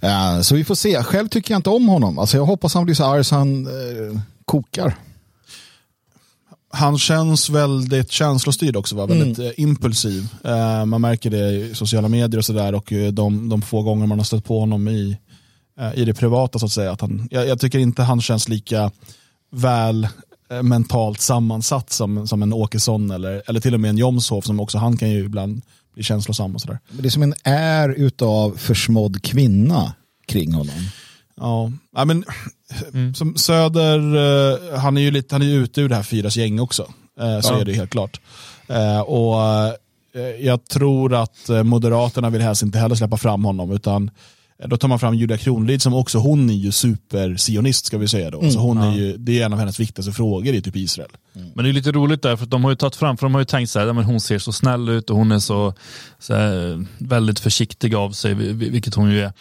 Eh, 0.00 0.40
så 0.40 0.54
vi 0.54 0.64
får 0.64 0.74
se. 0.74 1.02
Själv 1.02 1.28
tycker 1.28 1.54
jag 1.54 1.58
inte 1.58 1.70
om 1.70 1.88
honom. 1.88 2.18
Alltså 2.18 2.36
jag 2.36 2.44
hoppas 2.44 2.74
han 2.74 2.84
blir 2.84 2.94
så 2.94 3.04
arg 3.04 3.24
så 3.24 3.34
han 3.34 3.66
eh, 3.66 4.20
kokar. 4.44 4.94
Han 6.70 6.98
känns 6.98 7.50
väldigt 7.50 8.10
känslostyrd 8.10 8.76
också, 8.76 8.96
va? 8.96 9.06
väldigt 9.06 9.38
eh, 9.38 9.50
impulsiv. 9.56 10.28
Eh, 10.44 10.84
man 10.84 11.00
märker 11.00 11.30
det 11.30 11.50
i 11.50 11.74
sociala 11.74 12.08
medier 12.08 12.38
och 12.38 12.44
sådär 12.44 12.74
och 12.74 12.92
eh, 12.92 13.12
de, 13.12 13.48
de 13.48 13.62
få 13.62 13.82
gånger 13.82 14.06
man 14.06 14.18
har 14.18 14.24
stött 14.24 14.44
på 14.44 14.60
honom 14.60 14.88
i, 14.88 15.18
eh, 15.80 15.98
i 15.98 16.04
det 16.04 16.14
privata 16.14 16.58
så 16.58 16.66
att 16.66 16.72
säga. 16.72 16.92
Att 16.92 17.00
han, 17.00 17.28
jag, 17.30 17.48
jag 17.48 17.60
tycker 17.60 17.78
inte 17.78 18.02
han 18.02 18.20
känns 18.20 18.48
lika 18.48 18.90
väl 19.50 20.08
eh, 20.50 20.62
mentalt 20.62 21.20
sammansatt 21.20 21.90
som, 21.90 22.26
som 22.26 22.42
en 22.42 22.52
Åkesson 22.52 23.10
eller, 23.10 23.42
eller 23.46 23.60
till 23.60 23.74
och 23.74 23.80
med 23.80 23.88
en 23.88 23.98
Jomshof 23.98 24.44
som 24.44 24.60
också 24.60 24.78
han 24.78 24.96
kan 24.96 25.10
ju 25.10 25.24
ibland 25.24 25.62
bli 25.94 26.02
känslosam 26.02 26.54
och 26.54 26.60
sådär. 26.60 26.78
Det 26.90 27.08
är 27.08 27.10
som 27.10 27.22
en 27.22 27.34
är 27.44 27.88
utav 27.88 28.56
försmådd 28.56 29.22
kvinna 29.22 29.94
kring 30.26 30.52
honom. 30.52 30.74
Ja, 31.40 31.72
ja 31.96 32.04
men 32.04 32.24
som 33.14 33.36
Söder, 33.36 33.98
eh, 33.98 34.78
han 34.78 34.96
är 34.96 35.00
ju 35.00 35.10
lite, 35.10 35.34
han 35.34 35.42
är 35.42 35.46
ute 35.54 35.80
ur 35.80 35.88
det 35.88 35.94
här 35.94 36.02
Fyras 36.02 36.36
gäng 36.36 36.60
också. 36.60 36.82
Eh, 37.20 37.40
så 37.40 37.52
Ja. 37.54 37.60
är 37.60 37.64
det 37.64 37.72
helt 37.72 37.90
klart. 37.90 38.20
Eh, 38.68 39.00
och 39.00 39.36
jag 40.40 40.64
tror 40.64 41.14
att 41.14 41.48
Moderaterna 41.64 42.30
vill 42.30 42.40
helst 42.42 42.62
inte 42.62 42.78
heller 42.78 42.94
släppa 42.94 43.16
fram 43.16 43.44
honom 43.44 43.72
utan 43.72 44.10
då 44.66 44.76
tar 44.76 44.88
man 44.88 44.98
fram 44.98 45.14
Julia 45.14 45.38
Kronlid 45.38 45.82
som 45.82 45.94
också 45.94 46.18
hon 46.18 46.50
är 46.50 46.54
ju 46.54 46.72
super-sionist 46.72 47.86
ska 47.86 47.98
vi 47.98 48.08
säga 48.08 48.30
då. 48.30 48.50
så 48.50 48.58
hon 48.58 48.78
är 48.78 48.94
ju, 48.96 49.16
det 49.16 49.40
är 49.40 49.46
en 49.46 49.52
av 49.52 49.58
hennes 49.58 49.80
viktigaste 49.80 50.12
frågor 50.12 50.54
i 50.54 50.62
typ 50.62 50.76
Israel. 50.76 51.08
Men 51.54 51.64
det 51.64 51.70
är 51.70 51.72
lite 51.72 51.92
roligt 51.92 52.22
där 52.22 52.36
för 52.36 52.46
de 52.46 52.64
har 52.64 52.70
ju 52.70 52.76
tagit 52.76 52.96
fram, 52.96 53.16
för 53.16 53.26
de 53.26 53.34
har 53.34 53.40
ju 53.40 53.44
tänkt 53.44 53.70
så 53.70 53.78
här, 53.78 53.86
ja, 53.86 53.92
men 53.92 54.04
hon 54.04 54.20
ser 54.20 54.38
så 54.38 54.52
snäll 54.52 54.88
ut 54.88 55.10
och 55.10 55.16
hon 55.16 55.32
är 55.32 55.38
så, 55.38 55.74
så 56.18 56.34
här, 56.34 56.84
väldigt 56.98 57.40
försiktig 57.40 57.94
av 57.94 58.10
sig, 58.10 58.34
vil- 58.34 58.70
vilket 58.70 58.94
hon 58.94 59.10
ju 59.10 59.20
är. 59.22 59.32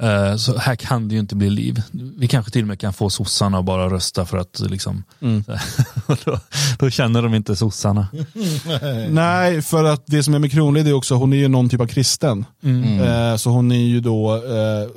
Eh, 0.00 0.36
Så 0.36 0.58
här 0.58 0.76
kan 0.76 1.08
det 1.08 1.14
ju 1.14 1.20
inte 1.20 1.36
bli 1.36 1.50
liv. 1.50 1.82
Vi 2.18 2.28
kanske 2.28 2.52
till 2.52 2.62
och 2.62 2.68
med 2.68 2.80
kan 2.80 2.92
få 2.92 3.10
sossarna 3.10 3.58
att 3.58 3.64
bara 3.64 3.90
rösta 3.90 4.26
för 4.26 4.38
att 4.38 4.60
liksom, 4.60 5.04
och 6.06 6.18
då, 6.24 6.40
då 6.78 6.90
känner 6.90 7.22
de 7.22 7.34
inte 7.34 7.56
sossarna. 7.56 8.06
Nej, 9.10 9.62
för 9.62 9.84
att 9.84 10.02
det 10.06 10.22
som 10.22 10.34
är 10.34 10.38
med 10.38 10.52
Kronlid 10.52 10.88
är 10.88 10.92
också, 10.92 11.14
hon 11.14 11.32
är 11.32 11.36
ju 11.36 11.48
någon 11.48 11.68
typ 11.68 11.80
av 11.80 11.86
kristen. 11.86 12.44
Mm. 12.62 13.00
Eh, 13.00 13.36
så 13.36 13.50
hon 13.50 13.72
är 13.72 13.76
ju 13.76 14.00
då 14.00 14.34
eh, 14.34 14.88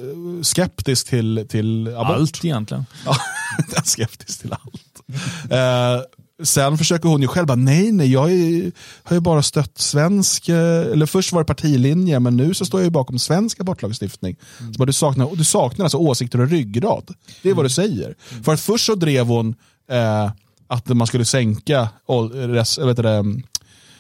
skeptisk 0.42 1.08
till, 1.08 1.46
till 1.50 1.88
abort. 1.88 2.16
Allt 2.16 2.46
egentligen. 2.46 2.86
Ja, 3.06 3.18
skeptisk 3.84 4.42
till 4.42 4.54
allt. 4.54 5.02
Eh, 5.52 6.02
sen 6.44 6.78
försöker 6.78 7.10
hon 7.10 7.22
ju 7.22 7.28
själv 7.28 7.48
bara, 7.48 7.56
nej, 7.56 7.92
nej, 7.92 8.12
jag 8.12 8.32
är, 8.32 8.72
har 9.04 9.16
ju 9.16 9.20
bara 9.20 9.44
stött 9.44 9.78
svensk, 9.78 10.50
eh, 10.50 10.82
eller 10.82 11.06
först 11.06 11.32
var 11.32 11.42
det 11.42 11.46
partilinje, 11.46 12.20
men 12.20 12.38
nu 12.38 12.54
så 12.54 12.66
står 12.66 12.80
jag 12.80 12.86
ju 12.86 12.92
bakom 12.92 13.20
svensk 13.20 13.60
abortlagstiftning. 13.60 14.36
Mm. 14.60 14.74
Så 14.74 14.78
bara, 14.78 14.86
du, 14.86 14.94
saknar, 14.94 15.36
du 15.36 15.44
saknar 15.44 15.86
alltså 15.86 15.98
åsikter 15.98 16.42
och 16.42 16.50
ryggrad. 16.50 17.14
Det 17.44 17.50
är 17.50 17.54
vad 17.54 17.66
du 17.66 17.70
säger. 17.70 18.16
För 18.44 18.54
att 18.54 18.60
först 18.60 18.86
så 18.86 18.96
drev 18.96 19.26
hon 19.26 19.56
eh, 19.90 20.32
att 20.68 20.88
man 20.88 21.08
skulle 21.08 21.26
sänka 21.26 21.90
ål- 22.08 22.32
res, 22.32 22.78
vet 22.78 22.98
det, 22.98 23.42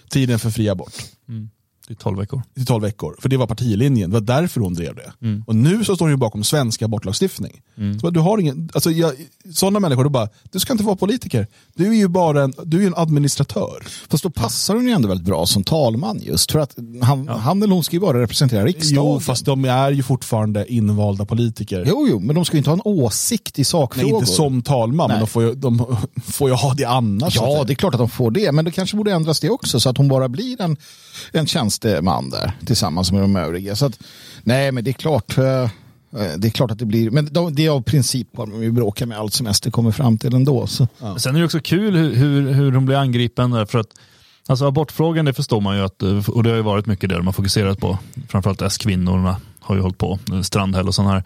tiden 0.09 0.39
för 0.39 0.49
fri 0.49 0.69
abort 0.69 0.93
Det 1.25 1.54
är 1.93 1.95
12 1.95 2.17
veckor. 2.17 2.41
till 2.55 2.65
12 2.65 2.83
veckor. 2.83 3.15
För 3.19 3.29
det 3.29 3.37
var 3.37 3.47
partilinjen, 3.47 4.09
det 4.09 4.13
var 4.13 4.21
därför 4.41 4.61
hon 4.61 4.73
drev 4.73 4.95
det. 4.95 5.13
Mm. 5.21 5.43
Och 5.47 5.55
nu 5.55 5.83
så 5.85 5.95
står 5.95 6.05
hon 6.05 6.11
ju 6.11 6.17
bakom 6.17 6.43
svensk 6.43 6.81
abortlagstiftning. 6.81 7.61
Så 7.75 7.99
bara, 8.01 8.11
du 8.11 8.19
har 8.19 8.37
ingen, 8.37 8.69
alltså 8.73 8.91
jag, 8.91 9.13
sådana 9.53 9.79
människor, 9.79 10.03
då 10.03 10.09
bara, 10.09 10.29
du 10.51 10.59
ska 10.59 10.73
inte 10.73 10.83
vara 10.83 10.95
politiker. 10.95 11.47
Du 11.75 11.87
är 11.87 11.93
ju 11.93 12.07
bara 12.07 12.43
en, 12.43 12.53
du 12.63 12.83
är 12.83 12.87
en 12.87 12.95
administratör. 12.95 13.83
Fast 14.09 14.23
då 14.23 14.29
passar 14.29 14.75
hon 14.75 14.85
ju 14.85 14.91
ändå 14.91 15.07
väldigt 15.07 15.27
bra 15.27 15.45
som 15.45 15.63
talman 15.63 16.19
just. 16.23 16.51
För 16.51 16.59
att 16.59 16.75
han, 17.01 17.27
han 17.27 17.63
eller 17.63 17.73
hon 17.73 17.83
ska 17.83 17.95
ju 17.95 17.99
bara 17.99 18.21
representera 18.21 18.65
riksdagen. 18.65 18.95
Jo, 19.13 19.19
fast 19.19 19.45
de 19.45 19.65
är 19.65 19.91
ju 19.91 20.03
fortfarande 20.03 20.73
invalda 20.73 21.25
politiker. 21.25 21.85
Jo, 21.87 22.07
jo, 22.09 22.19
men 22.19 22.35
de 22.35 22.45
ska 22.45 22.55
ju 22.55 22.57
inte 22.57 22.69
ha 22.69 22.75
en 22.75 22.81
åsikt 22.85 23.59
i 23.59 23.61
Nej, 23.61 23.65
sakfrågor. 23.65 24.19
inte 24.19 24.31
som 24.31 24.61
talman, 24.61 25.07
Nej. 25.07 25.15
men 25.15 25.19
de 25.25 25.27
får, 25.27 25.43
ju, 25.43 25.53
de 25.55 25.97
får 26.25 26.49
ju 26.49 26.55
ha 26.55 26.73
det 26.73 26.85
annars. 26.85 27.33
så 27.33 27.43
Ja, 27.43 27.63
det 27.63 27.73
är 27.73 27.75
klart 27.75 27.93
att 27.93 27.99
de 27.99 28.09
får 28.09 28.31
det, 28.31 28.51
men 28.51 28.65
det 28.65 28.71
kanske 28.71 28.97
borde 28.97 29.11
ändras 29.11 29.39
det 29.39 29.49
också 29.49 29.79
så 29.79 29.89
att 29.89 29.97
hon 29.97 30.07
bara 30.07 30.29
blir 30.29 30.61
en, 30.61 30.77
en 31.31 31.45
tjänsteman 31.81 32.29
där 32.29 32.51
tillsammans 32.65 33.11
med 33.11 33.21
de 33.21 33.35
övriga. 33.35 33.75
Så 33.75 33.85
att, 33.85 33.99
nej, 34.43 34.71
men 34.71 34.83
det 34.83 34.91
är 34.91 34.93
klart. 34.93 35.37
eh, 35.37 35.45
eh, 35.45 35.69
Det 36.37 36.47
är 36.47 36.49
klart 36.49 36.71
att 36.71 36.79
det 36.79 36.85
blir, 36.85 37.11
men 37.11 37.29
de, 37.31 37.55
det 37.55 37.65
är 37.65 37.69
av 37.69 37.81
princip 37.81 38.27
de 38.33 38.63
ju 38.63 38.71
bråkar 38.71 39.05
med 39.05 39.17
allt 39.17 39.33
som 39.33 39.53
SD 39.53 39.71
kommer 39.71 39.91
fram 39.91 40.17
till 40.17 40.33
ändå. 40.35 40.67
Så. 40.67 40.87
Men 40.99 41.19
Sen 41.19 41.35
är 41.35 41.39
det 41.39 41.45
också 41.45 41.59
kul 41.59 41.95
hur, 41.95 42.15
hur, 42.15 42.53
hur 42.53 42.71
de 42.71 42.85
blir 42.85 42.95
angripen 42.97 43.51
där 43.51 43.65
för 43.65 43.79
att 43.79 43.89
Alltså 44.47 44.65
abortfrågan, 44.65 45.25
det 45.25 45.33
förstår 45.33 45.61
man 45.61 45.77
ju 45.77 45.83
att, 45.83 46.01
och 46.27 46.43
det 46.43 46.49
har 46.49 46.57
ju 46.57 46.61
varit 46.61 46.85
mycket 46.85 47.09
det 47.09 47.15
de 47.15 47.25
har 47.25 47.33
fokuserat 47.33 47.79
på. 47.79 47.97
Framförallt 48.29 48.61
S-kvinnorna 48.61 49.37
har 49.59 49.75
ju 49.75 49.81
hållit 49.81 49.97
på, 49.97 50.19
Strandhäll 50.43 50.87
och 50.87 50.95
sådana 50.95 51.13
här. 51.13 51.23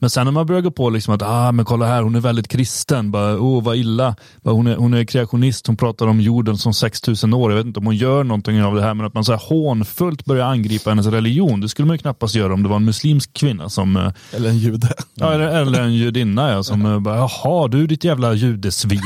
Men 0.00 0.10
sen 0.10 0.24
när 0.24 0.32
man 0.32 0.46
börjar 0.46 0.62
gå 0.62 0.70
på 0.70 0.90
liksom 0.90 1.14
att, 1.14 1.22
ah 1.22 1.52
men 1.52 1.64
kolla 1.64 1.86
här, 1.86 2.02
hon 2.02 2.14
är 2.14 2.20
väldigt 2.20 2.48
kristen, 2.48 3.10
bara, 3.10 3.36
oh 3.36 3.62
vad 3.62 3.76
illa. 3.76 4.16
Bara, 4.42 4.54
hon, 4.54 4.66
är, 4.66 4.76
hon 4.76 4.94
är 4.94 5.04
kreationist, 5.04 5.66
hon 5.66 5.76
pratar 5.76 6.06
om 6.06 6.20
jorden 6.20 6.58
som 6.58 6.74
6000 6.74 7.34
år. 7.34 7.50
Jag 7.50 7.56
vet 7.56 7.66
inte 7.66 7.80
om 7.80 7.86
hon 7.86 7.96
gör 7.96 8.24
någonting 8.24 8.62
av 8.62 8.74
det 8.74 8.82
här, 8.82 8.94
men 8.94 9.06
att 9.06 9.14
man 9.14 9.24
så 9.24 9.32
här 9.32 9.40
hånfullt 9.48 10.24
börjar 10.24 10.46
angripa 10.46 10.90
hennes 10.90 11.06
religion, 11.06 11.60
det 11.60 11.68
skulle 11.68 11.86
man 11.86 11.94
ju 11.94 11.98
knappast 11.98 12.34
göra 12.34 12.54
om 12.54 12.62
det 12.62 12.68
var 12.68 12.76
en 12.76 12.84
muslimsk 12.84 13.32
kvinna 13.32 13.68
som 13.68 13.96
eh, 13.96 14.12
Eller 14.32 14.48
en 14.48 14.58
jude. 14.58 14.94
Ja, 15.14 15.32
eller, 15.32 15.48
eller 15.48 15.80
en 15.80 15.94
judinna 15.94 16.50
ja, 16.50 16.62
som 16.62 16.86
eh, 16.86 17.00
bara, 17.00 17.16
jaha 17.16 17.68
du 17.68 17.86
ditt 17.86 18.04
jävla 18.04 18.34
judesvin. 18.34 19.00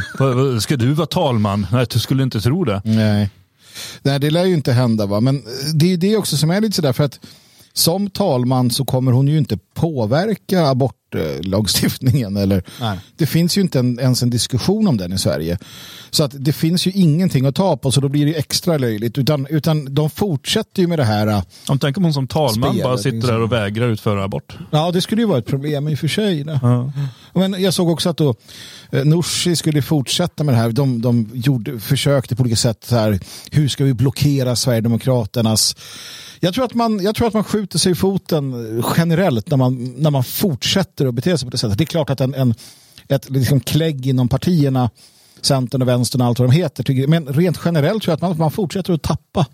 Ska 0.60 0.76
du 0.76 0.92
vara 0.92 1.06
talman? 1.06 1.66
Nej, 1.72 1.86
du 1.90 1.98
skulle 1.98 2.22
inte 2.22 2.40
tro 2.40 2.64
det. 2.64 2.82
Nej. 2.84 3.30
Nej, 4.02 4.20
det 4.20 4.30
lär 4.30 4.44
ju 4.44 4.54
inte 4.54 4.72
hända. 4.72 5.06
Va? 5.06 5.20
Men 5.20 5.42
det 5.74 5.92
är 5.92 5.96
det 5.96 6.16
också 6.16 6.36
som 6.36 6.50
är 6.50 6.60
lite 6.60 6.76
sådär 6.76 6.92
för 6.92 7.04
att 7.04 7.20
som 7.78 8.10
talman 8.10 8.70
så 8.70 8.84
kommer 8.84 9.12
hon 9.12 9.28
ju 9.28 9.38
inte 9.38 9.58
påverka 9.74 10.66
abortlagstiftningen. 10.66 12.36
Eller, 12.36 12.62
Nej. 12.80 12.98
det 13.16 13.26
finns 13.26 13.58
ju 13.58 13.60
inte 13.60 13.78
en, 13.78 14.00
ens 14.00 14.22
en 14.22 14.30
diskussion 14.30 14.88
om 14.88 14.96
den 14.96 15.12
i 15.12 15.18
Sverige. 15.18 15.58
Så 16.10 16.24
att 16.24 16.32
det 16.34 16.52
finns 16.52 16.86
ju 16.86 16.90
ingenting 16.90 17.46
att 17.46 17.54
ta 17.54 17.76
på 17.76 17.92
så 17.92 18.00
då 18.00 18.08
blir 18.08 18.26
det 18.26 18.34
extra 18.34 18.78
löjligt. 18.78 19.18
Utan, 19.18 19.46
utan 19.50 19.94
de 19.94 20.10
fortsätter 20.10 20.82
ju 20.82 20.88
med 20.88 20.98
det 20.98 21.04
här. 21.04 21.26
äh, 21.26 21.42
Om 21.68 21.78
tänk 21.78 21.96
om 21.96 22.04
hon 22.04 22.12
som 22.12 22.26
talman 22.26 22.52
Spelet, 22.52 22.84
bara 22.84 22.98
sitter 22.98 23.10
liksom. 23.10 23.34
där 23.34 23.40
och 23.40 23.52
vägrar 23.52 23.88
utföra 23.88 24.24
abort. 24.24 24.58
Ja, 24.70 24.90
det 24.90 25.00
skulle 25.00 25.22
ju 25.22 25.28
vara 25.28 25.38
ett 25.38 25.46
problem 25.46 25.88
i 25.88 25.94
och 25.94 25.98
för 25.98 26.08
sig. 26.08 26.44
det. 26.44 26.60
Men 27.34 27.62
jag 27.62 27.74
såg 27.74 27.90
också 27.90 28.08
att 28.10 28.16
då, 28.16 28.34
eh, 28.90 29.04
Nooshi 29.04 29.56
skulle 29.56 29.82
fortsätta 29.82 30.44
med 30.44 30.54
det 30.54 30.58
här. 30.58 30.70
De, 30.70 31.02
de 31.02 31.30
gjorde, 31.34 31.80
försökte 31.80 32.36
på 32.36 32.40
olika 32.42 32.56
sätt, 32.56 32.88
här, 32.90 33.20
hur 33.50 33.68
ska 33.68 33.84
vi 33.84 33.94
blockera 33.94 34.56
Sverigedemokraternas... 34.56 35.76
Jag 36.40 36.54
tror, 36.54 36.64
att 36.64 36.74
man, 36.74 37.02
jag 37.02 37.14
tror 37.14 37.28
att 37.28 37.34
man 37.34 37.44
skjuter 37.44 37.78
sig 37.78 37.92
i 37.92 37.94
foten 37.94 38.78
eh, 38.78 38.86
generellt 38.96 39.50
när 39.50 39.56
man, 39.56 39.94
när 39.96 40.10
man 40.10 40.24
fortsätter 40.24 41.06
att 41.06 41.14
bete 41.14 41.38
sig 41.38 41.46
på 41.46 41.50
det 41.50 41.58
sättet. 41.58 41.78
Det 41.78 41.84
är 41.84 41.86
klart 41.86 42.10
att 42.10 42.20
en, 42.20 42.34
en, 42.34 42.54
ett 43.08 43.30
liksom 43.30 43.60
klägg 43.60 44.06
inom 44.06 44.28
partierna, 44.28 44.90
Centern 45.40 45.82
och 45.82 45.88
Vänstern 45.88 46.20
och 46.20 46.26
allt 46.26 46.38
vad 46.38 46.48
de 46.48 46.54
heter, 46.54 46.82
tycker, 46.82 47.06
men 47.06 47.26
rent 47.26 47.60
generellt 47.64 48.02
tror 48.02 48.12
jag 48.12 48.16
att 48.16 48.22
man, 48.22 48.38
man 48.38 48.50
fortsätter 48.50 48.92
att 48.92 49.02
tappa 49.02 49.46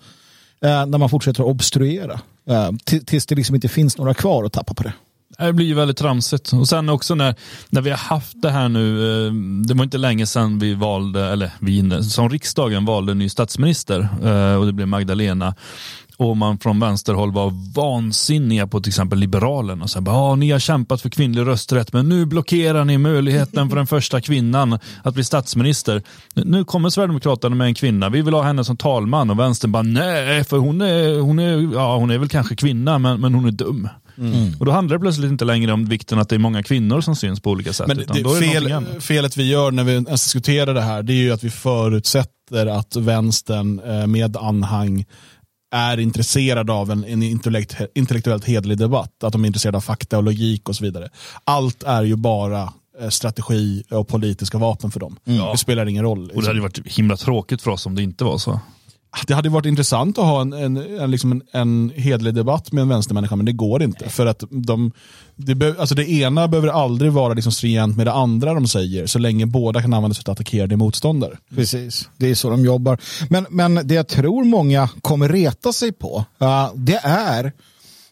eh, 0.65 0.87
när 0.87 0.99
man 0.99 1.09
fortsätter 1.09 1.43
att 1.43 1.49
obstruera. 1.49 2.21
Eh, 2.49 2.71
tills 3.07 3.27
det 3.27 3.35
liksom 3.35 3.55
inte 3.55 3.69
finns 3.69 3.99
några 3.99 4.15
kvar 4.15 4.45
att 4.45 4.53
tappa 4.53 4.75
på 4.75 4.83
det. 4.83 4.93
Det 5.39 5.53
blir 5.53 5.67
ju 5.67 5.75
väldigt 5.75 5.97
tramsigt. 5.97 6.53
Och 6.53 6.69
sen 6.69 6.89
också 6.89 7.15
när, 7.15 7.35
när 7.69 7.81
vi 7.81 7.91
har 7.91 7.97
haft 7.97 8.43
det 8.43 8.51
här 8.51 8.69
nu, 8.69 9.03
eh, 9.27 9.33
det 9.67 9.75
var 9.75 9.85
inte 9.85 9.99
länge 9.99 10.27
sedan 10.27 10.59
vi 10.59 10.75
valde, 10.75 11.27
eller 11.27 11.51
vi, 11.61 12.03
som 12.03 12.31
riksdagen 12.31 12.85
valde 12.85 13.13
en 13.13 13.19
ny 13.19 13.29
statsminister 13.29 14.09
eh, 14.23 14.55
och 14.55 14.67
det 14.67 14.73
blev 14.73 14.89
Magdalena. 14.89 15.55
Och 16.23 16.37
man 16.37 16.59
från 16.59 16.81
vänsterhåll 16.81 17.33
var 17.33 17.75
vansinniga 17.75 18.67
på 18.67 18.81
till 18.81 18.91
exempel 18.91 19.19
Liberalerna. 19.19 19.89
Så 19.89 20.01
här, 20.01 20.11
"Ah, 20.11 20.35
ni 20.35 20.51
har 20.51 20.59
kämpat 20.59 21.01
för 21.01 21.09
kvinnlig 21.09 21.47
rösträtt 21.47 21.93
men 21.93 22.09
nu 22.09 22.27
blockerar 22.27 22.85
ni 22.85 22.99
möjligheten 22.99 23.69
för 23.69 23.77
den 23.77 23.87
första 23.87 24.21
kvinnan 24.21 24.79
att 25.03 25.15
bli 25.15 25.25
statsminister. 25.25 26.03
Nu 26.35 26.65
kommer 26.65 26.91
Sverigedemokraterna 26.91 27.57
med 27.57 27.67
en 27.67 27.75
kvinna, 27.75 28.09
vi 28.09 28.23
vill 28.23 28.35
ha 28.35 28.43
henne 28.43 28.65
som 28.65 28.77
talman 28.77 29.31
och 29.31 29.39
vänstern 29.39 29.73
bara 29.73 29.83
nej, 29.83 30.45
för 30.45 30.57
hon 30.57 30.81
är, 30.81 31.21
hon 31.21 31.39
är, 31.39 31.75
ja, 31.75 31.97
hon 31.97 32.11
är 32.11 32.19
väl 32.19 32.29
kanske 32.29 32.57
kvinna 32.57 32.99
men, 32.99 33.21
men 33.21 33.35
hon 33.35 33.45
är 33.47 33.51
dum. 33.51 33.89
Och 34.59 34.67
då 34.67 34.73
handlar 34.73 34.97
det 34.97 35.01
plötsligt 35.01 35.31
inte 35.31 35.45
längre 35.45 35.73
om 35.73 35.85
vikten 35.85 36.19
att 36.19 36.29
det 36.29 36.35
är 36.35 36.39
många 36.39 36.63
kvinnor 36.63 37.01
som 37.01 37.17
syns 37.17 37.41
på 37.41 37.51
olika 37.51 37.73
sätt. 37.73 37.87
Men 37.87 37.97
det, 37.97 38.05
det 38.05 38.41
fel, 38.41 39.01
felet 39.01 39.37
vi 39.37 39.51
gör 39.51 39.71
när 39.71 39.85
vi 39.85 39.93
ens 39.93 40.25
diskuterar 40.25 40.75
det 40.75 40.81
här, 40.81 41.03
det 41.03 41.13
är 41.13 41.23
ju 41.23 41.33
att 41.33 41.45
vi 41.45 41.51
förutsätter 41.51 42.67
att 42.67 42.97
vänstern 42.97 43.81
eh, 43.81 44.07
med 44.07 44.37
anhang 44.37 45.05
är 45.73 46.01
intresserad 46.01 46.71
av 46.71 46.91
en, 46.91 47.05
en 47.05 47.23
intellekt, 47.23 47.77
intellektuellt 47.95 48.45
hedlig 48.45 48.79
debatt. 48.79 49.25
Att 49.25 49.33
de 49.33 49.43
är 49.43 49.47
intresserade 49.47 49.77
av 49.77 49.81
fakta 49.81 50.17
och 50.17 50.23
logik 50.23 50.69
och 50.69 50.77
så 50.77 50.85
vidare. 50.85 51.09
Allt 51.45 51.83
är 51.83 52.03
ju 52.03 52.17
bara 52.17 52.73
eh, 53.01 53.09
strategi 53.09 53.83
och 53.91 54.09
politiska 54.09 54.59
vapen 54.59 54.91
för 54.91 55.01
dem. 55.01 55.17
Det 55.53 55.59
spelar 55.59 55.87
ingen 55.87 56.05
roll. 56.05 56.31
Och 56.35 56.43
det 56.43 56.47
hade 56.47 56.59
ju 56.59 56.63
varit 56.63 56.87
himla 56.87 57.17
tråkigt 57.17 57.63
för 57.63 57.71
oss 57.71 57.87
om 57.87 57.95
det 57.95 58.03
inte 58.03 58.25
var 58.25 58.39
så. 58.39 58.61
Det 59.27 59.35
hade 59.35 59.49
varit 59.49 59.67
intressant 59.67 60.19
att 60.19 60.25
ha 60.25 60.41
en, 60.41 60.53
en, 60.53 60.77
en, 60.77 61.11
liksom 61.11 61.33
en, 61.33 61.43
en 61.53 61.93
hedlig 61.97 62.35
debatt 62.35 62.73
med 62.73 62.83
en 62.83 62.89
vänstermänniska, 62.89 63.37
men 63.37 63.47
det 63.47 63.53
går 63.53 63.83
inte. 63.83 64.09
För 64.09 64.27
att 64.27 64.45
de, 64.51 64.93
det, 65.37 65.55
be, 65.55 65.75
alltså 65.79 65.95
det 65.95 66.11
ena 66.11 66.49
behöver 66.49 66.69
aldrig 66.69 67.13
vara 67.13 67.35
liksom 67.35 67.53
stringent 67.53 67.97
med 67.97 68.07
det 68.07 68.13
andra 68.13 68.55
de 68.55 68.69
säger, 68.69 69.07
så 69.07 69.19
länge 69.19 69.47
båda 69.47 69.83
kan 69.83 69.95
användas 69.95 70.19
för 70.19 70.23
att 70.23 70.29
attackera 70.29 70.67
din 70.67 70.79
motståndare. 70.79 71.39
Precis, 71.55 72.09
det 72.17 72.31
är 72.31 72.35
så 72.35 72.51
de 72.51 72.65
jobbar. 72.65 72.99
Men, 73.31 73.47
men 73.51 73.75
det 73.85 73.95
jag 73.95 74.09
tror 74.09 74.45
många 74.45 74.89
kommer 75.01 75.29
reta 75.29 75.73
sig 75.73 75.93
på, 75.93 76.25
uh, 76.43 76.71
det 76.75 77.01
är, 77.03 77.53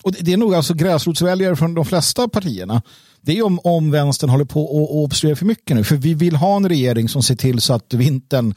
och 0.02 0.12
det, 0.12 0.20
det 0.20 0.32
är 0.32 0.36
nog 0.36 0.54
alltså 0.54 0.74
gräsrotsväljare 0.74 1.56
från 1.56 1.74
de 1.74 1.84
flesta 1.84 2.28
partierna, 2.28 2.82
det 3.22 3.38
är 3.38 3.42
om, 3.42 3.60
om 3.64 3.90
vänstern 3.90 4.30
håller 4.30 4.44
på 4.44 4.64
och, 4.64 4.96
och 4.96 5.04
obstruerar 5.04 5.36
för 5.36 5.46
mycket 5.46 5.76
nu. 5.76 5.84
För 5.84 5.96
vi 5.96 6.14
vill 6.14 6.36
ha 6.36 6.56
en 6.56 6.68
regering 6.68 7.08
som 7.08 7.22
ser 7.22 7.36
till 7.36 7.60
så 7.60 7.72
att 7.72 7.94
vintern, 7.94 8.54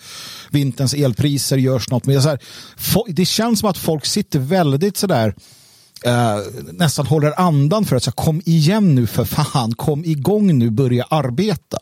vinterns 0.51 0.93
elpriser 0.93 1.57
görs 1.57 1.89
något 1.89 2.05
med. 2.05 2.23
Så 2.23 2.29
här, 2.29 2.39
det 3.07 3.25
känns 3.25 3.59
som 3.59 3.69
att 3.69 3.77
folk 3.77 4.05
sitter 4.05 4.39
väldigt 4.39 4.97
sådär, 4.97 5.35
Uh, 6.07 6.11
eh, 6.11 6.37
nästan 6.71 7.05
håller 7.05 7.39
andan 7.39 7.85
för 7.85 7.95
att 7.95 8.03
så 8.03 8.11
kom 8.11 8.41
igen 8.45 8.95
nu 8.95 9.07
för 9.07 9.25
fan, 9.25 9.75
kom 9.75 10.05
igång 10.05 10.59
nu, 10.59 10.69
börja 10.69 11.03
arbeta. 11.09 11.77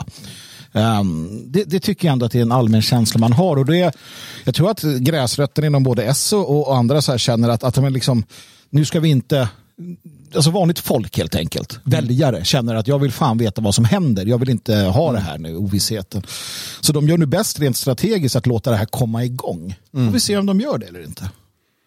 Um, 0.71 1.43
det, 1.51 1.63
det 1.63 1.79
tycker 1.79 2.07
jag 2.07 2.13
ändå 2.13 2.25
att 2.25 2.31
det 2.31 2.37
är 2.37 2.41
en 2.41 2.51
allmän 2.51 2.81
känsla 2.81 3.19
man 3.19 3.33
har. 3.33 3.57
Och 3.57 3.65
det, 3.65 3.95
jag 4.43 4.55
tror 4.55 4.71
att 4.71 4.81
gräsrötterna 4.81 5.67
inom 5.67 5.83
både 5.83 6.03
S 6.03 6.33
och, 6.33 6.67
och 6.67 6.77
andra 6.77 7.01
så 7.01 7.11
här 7.11 7.17
känner 7.17 7.49
att, 7.49 7.63
att 7.63 7.75
de 7.75 7.85
är 7.85 7.89
liksom, 7.89 8.23
nu 8.69 8.85
ska 8.85 8.99
vi 8.99 9.09
inte 9.09 9.49
Alltså 10.35 10.51
vanligt 10.51 10.79
folk 10.79 11.17
helt 11.17 11.35
enkelt, 11.35 11.79
väljare, 11.83 12.45
känner 12.45 12.75
att 12.75 12.87
jag 12.87 12.99
vill 12.99 13.11
fan 13.11 13.37
veta 13.37 13.61
vad 13.61 13.75
som 13.75 13.85
händer. 13.85 14.25
Jag 14.25 14.37
vill 14.37 14.49
inte 14.49 14.75
ha 14.75 15.11
det 15.11 15.19
här 15.19 15.37
nu, 15.37 15.55
ovissheten. 15.55 16.23
Så 16.81 16.93
de 16.93 17.07
gör 17.07 17.17
nu 17.17 17.25
bäst 17.25 17.59
rent 17.59 17.77
strategiskt 17.77 18.35
att 18.35 18.47
låta 18.47 18.71
det 18.71 18.77
här 18.77 18.85
komma 18.85 19.23
igång. 19.23 19.75
Och 19.91 20.15
vi 20.15 20.19
ser 20.19 20.39
om 20.39 20.45
de 20.45 20.59
gör 20.59 20.77
det 20.77 20.85
eller 20.85 21.03
inte. 21.03 21.29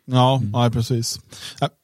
Ja, 0.07 0.43
ja 0.53 0.71
precis. 0.71 1.21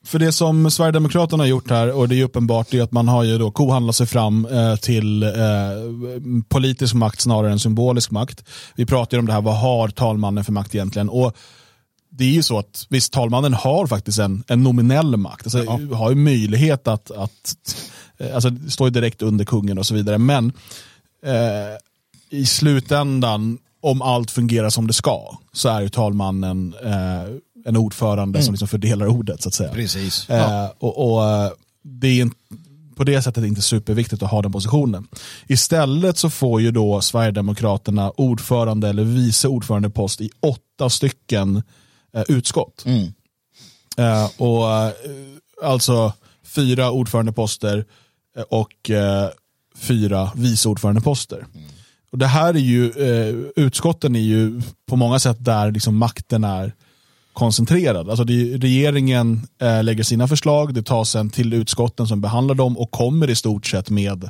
För 0.06 0.18
det 0.18 0.32
som 0.32 0.70
Sverigedemokraterna 0.70 1.42
har 1.42 1.48
gjort 1.48 1.70
här, 1.70 1.92
och 1.92 2.08
det 2.08 2.20
är 2.20 2.24
uppenbart, 2.24 2.66
det 2.70 2.78
är 2.78 2.82
att 2.82 2.92
man 2.92 3.08
har 3.08 3.24
ju 3.24 3.38
då 3.38 3.50
kohandlat 3.50 3.96
sig 3.96 4.06
fram 4.06 4.46
eh, 4.46 4.76
till 4.76 5.22
eh, 5.22 5.30
politisk 6.48 6.94
makt 6.94 7.20
snarare 7.20 7.52
än 7.52 7.58
symbolisk 7.58 8.10
makt. 8.10 8.44
Vi 8.76 8.86
pratar 8.86 9.16
ju 9.16 9.18
om 9.18 9.26
det 9.26 9.32
här, 9.32 9.40
vad 9.40 9.58
har 9.58 9.88
talmannen 9.88 10.44
för 10.44 10.52
makt 10.52 10.74
egentligen? 10.74 11.08
Och 11.08 11.36
det 12.10 12.24
är 12.24 12.32
ju 12.32 12.42
så 12.42 12.58
att 12.58 12.86
visst, 12.88 13.12
talmannen 13.12 13.54
har 13.54 13.86
faktiskt 13.86 14.18
en, 14.18 14.44
en 14.48 14.62
nominell 14.62 15.16
makt. 15.16 15.46
Alltså, 15.46 15.94
Har 15.94 16.10
ju 16.10 16.16
möjlighet 16.16 16.88
att, 16.88 17.10
att 17.10 17.56
eh, 18.18 18.34
alltså, 18.34 18.50
stå 18.68 18.84
ju 18.84 18.90
direkt 18.90 19.22
under 19.22 19.44
kungen 19.44 19.78
och 19.78 19.86
så 19.86 19.94
vidare. 19.94 20.18
Men 20.18 20.52
eh, 21.26 21.76
i 22.30 22.46
slutändan, 22.46 23.58
om 23.80 24.02
allt 24.02 24.30
fungerar 24.30 24.70
som 24.70 24.86
det 24.86 24.92
ska, 24.92 25.38
så 25.52 25.68
är 25.68 25.80
ju 25.80 25.88
talmannen 25.88 26.74
eh, 26.84 27.34
en 27.64 27.76
ordförande 27.76 28.42
som 28.42 28.54
liksom 28.54 28.68
fördelar 28.68 29.06
ordet 29.06 29.42
så 29.42 29.48
att 29.48 29.54
säga. 29.54 29.72
Precis. 29.72 30.30
Eh, 30.30 30.70
och, 30.78 31.12
och 31.12 31.30
eh, 31.30 31.50
det 31.82 32.08
är 32.08 32.22
en, 32.22 32.32
på 32.96 33.04
det 33.04 33.22
sättet 33.22 33.44
inte 33.44 33.62
superviktigt 33.62 34.22
att 34.22 34.30
ha 34.30 34.42
den 34.42 34.52
positionen. 34.52 35.06
Istället 35.46 36.18
så 36.18 36.30
får 36.30 36.60
ju 36.60 36.70
då 36.70 37.00
Sverigedemokraterna 37.00 38.10
ordförande 38.10 38.88
eller 38.88 39.04
vice 39.04 39.48
ordförande 39.48 39.90
post 39.90 40.20
i 40.20 40.30
åtta 40.40 40.90
stycken 40.90 41.56
eh, 41.56 41.62
utskott. 42.28 42.84
Eh, 43.96 44.30
och 44.36 44.72
eh, 44.72 44.92
Alltså 45.62 46.12
fyra 46.44 46.90
ordförandeposter 46.90 47.84
eh, 48.36 48.42
och 48.42 48.90
eh, 48.90 49.28
fyra 49.76 50.30
vice 50.34 50.68
ordförandeposter. 50.68 51.46
Och 52.12 52.18
det 52.18 52.26
här 52.26 52.54
är 52.54 52.58
ju, 52.58 52.90
eh, 52.90 53.34
utskotten 53.56 54.16
är 54.16 54.20
ju 54.20 54.62
på 54.86 54.96
många 54.96 55.18
sätt 55.18 55.36
där 55.40 55.70
liksom 55.70 55.96
makten 55.96 56.44
är 56.44 56.74
koncentrerad. 57.32 58.10
Alltså 58.10 58.24
det, 58.24 58.56
regeringen 58.56 59.40
eh, 59.60 59.84
lägger 59.84 60.02
sina 60.02 60.28
förslag, 60.28 60.74
det 60.74 60.82
tas 60.82 61.10
sen 61.10 61.30
till 61.30 61.52
utskotten 61.52 62.06
som 62.06 62.20
behandlar 62.20 62.54
dem 62.54 62.78
och 62.78 62.90
kommer 62.90 63.30
i 63.30 63.34
stort 63.34 63.66
sett 63.66 63.90
med 63.90 64.24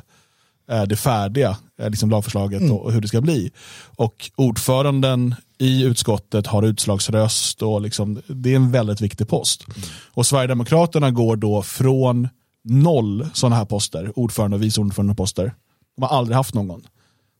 eh, 0.71 0.83
det 0.83 0.95
färdiga 0.95 1.57
eh, 1.81 1.89
liksom 1.89 2.09
lagförslaget 2.09 2.71
och, 2.71 2.81
och 2.85 2.91
hur 2.91 3.01
det 3.01 3.07
ska 3.07 3.21
bli. 3.21 3.51
Och 3.95 4.31
ordföranden 4.35 5.35
i 5.61 5.83
utskottet 5.83 6.47
har 6.47 6.63
utslagsröst 6.63 7.61
och 7.61 7.81
liksom, 7.81 8.21
det 8.27 8.51
är 8.51 8.55
en 8.55 8.71
väldigt 8.71 9.01
viktig 9.01 9.27
post. 9.27 9.65
Och 10.13 10.25
Sverigedemokraterna 10.25 11.11
går 11.11 11.35
då 11.35 11.61
från 11.61 12.29
noll 12.63 13.29
sådana 13.33 13.55
här 13.55 13.65
poster, 13.65 14.19
ordförande 14.19 14.55
och 14.55 14.63
vice 14.63 14.81
ordförande 14.81 15.15
poster, 15.15 15.53
de 15.95 16.03
har 16.03 16.17
aldrig 16.17 16.35
haft 16.37 16.53
någon, 16.53 16.81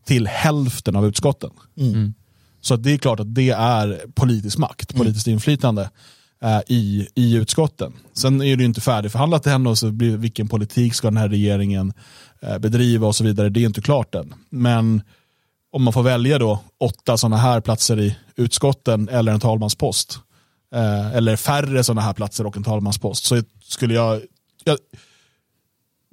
till 0.05 0.27
hälften 0.27 0.95
av 0.95 1.05
utskotten. 1.05 1.49
Så 2.61 2.73
att 2.73 2.83
det 2.83 2.91
är 2.91 2.97
klart 2.97 3.19
att 3.19 3.35
det 3.35 3.49
är 3.49 4.01
politisk 4.13 4.57
makt, 4.57 4.95
politiskt 4.95 5.27
inflytande 5.27 5.89
eh, 6.43 6.59
i, 6.67 7.07
i 7.15 7.35
utskotten. 7.35 7.93
Sen 8.13 8.41
är 8.41 8.55
det 8.55 8.61
ju 8.61 8.67
inte 8.67 8.81
färdigförhandlat 8.81 9.47
än 9.47 9.67
och 9.67 9.77
så 9.77 9.91
blir, 9.91 10.17
vilken 10.17 10.47
politik 10.47 10.93
ska 10.93 11.07
den 11.07 11.17
här 11.17 11.29
regeringen 11.29 11.93
eh, 12.41 12.57
bedriva 12.57 13.07
och 13.07 13.15
så 13.15 13.23
vidare. 13.23 13.49
Det 13.49 13.59
är 13.59 13.65
inte 13.65 13.81
klart 13.81 14.15
än. 14.15 14.33
Men 14.49 15.01
om 15.71 15.83
man 15.83 15.93
får 15.93 16.03
välja 16.03 16.39
då 16.39 16.59
åtta 16.79 17.17
sådana 17.17 17.37
här 17.37 17.61
platser 17.61 17.99
i 17.99 18.17
utskotten 18.35 19.09
eller 19.09 19.31
en 19.31 19.39
talmanspost 19.39 20.19
eh, 20.75 21.15
eller 21.15 21.35
färre 21.35 21.83
sådana 21.83 22.01
här 22.01 22.13
platser 22.13 22.45
och 22.45 22.57
en 22.57 22.63
talmanspost 22.63 23.23
så 23.23 23.41
skulle 23.63 23.93
jag, 23.93 24.21
jag 24.63 24.77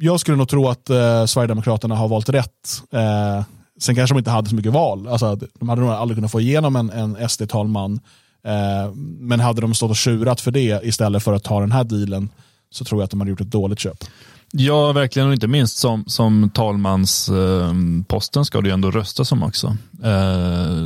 jag 0.01 0.21
skulle 0.21 0.37
nog 0.37 0.49
tro 0.49 0.69
att 0.69 0.91
eh, 0.91 1.25
Sverigedemokraterna 1.27 1.95
har 1.95 2.09
valt 2.09 2.29
rätt. 2.29 2.83
Eh, 2.93 3.45
sen 3.81 3.95
kanske 3.95 4.15
de 4.15 4.19
inte 4.19 4.31
hade 4.31 4.49
så 4.49 4.55
mycket 4.55 4.73
val. 4.73 5.09
Alltså, 5.09 5.39
de 5.55 5.69
hade 5.69 5.81
nog 5.81 5.91
aldrig 5.91 6.17
kunnat 6.17 6.33
få 6.33 6.41
igenom 6.41 6.77
en, 6.77 6.91
en 6.91 7.29
SD-talman. 7.29 8.01
Eh, 8.45 8.93
men 9.19 9.41
hade 9.41 9.61
de 9.61 9.75
stått 9.75 9.91
och 9.91 9.97
tjurat 9.97 10.41
för 10.41 10.51
det 10.51 10.81
istället 10.85 11.23
för 11.23 11.33
att 11.33 11.45
ta 11.45 11.61
den 11.61 11.73
här 11.73 11.85
dealen 11.85 12.29
så 12.71 12.85
tror 12.85 13.01
jag 13.01 13.05
att 13.05 13.11
de 13.11 13.21
hade 13.21 13.31
gjort 13.31 13.41
ett 13.41 13.51
dåligt 13.51 13.79
köp. 13.79 14.05
Ja, 14.53 14.93
verkligen 14.93 15.29
och 15.29 15.35
inte 15.35 15.47
minst 15.47 15.77
som, 15.79 16.05
som 16.07 16.51
talmansposten 16.55 18.45
ska 18.45 18.61
det 18.61 18.69
ju 18.69 18.75
ändå 18.75 18.91
röstas 18.91 19.33
om 19.33 19.43
också. 19.43 19.77
Eh, 20.05 20.77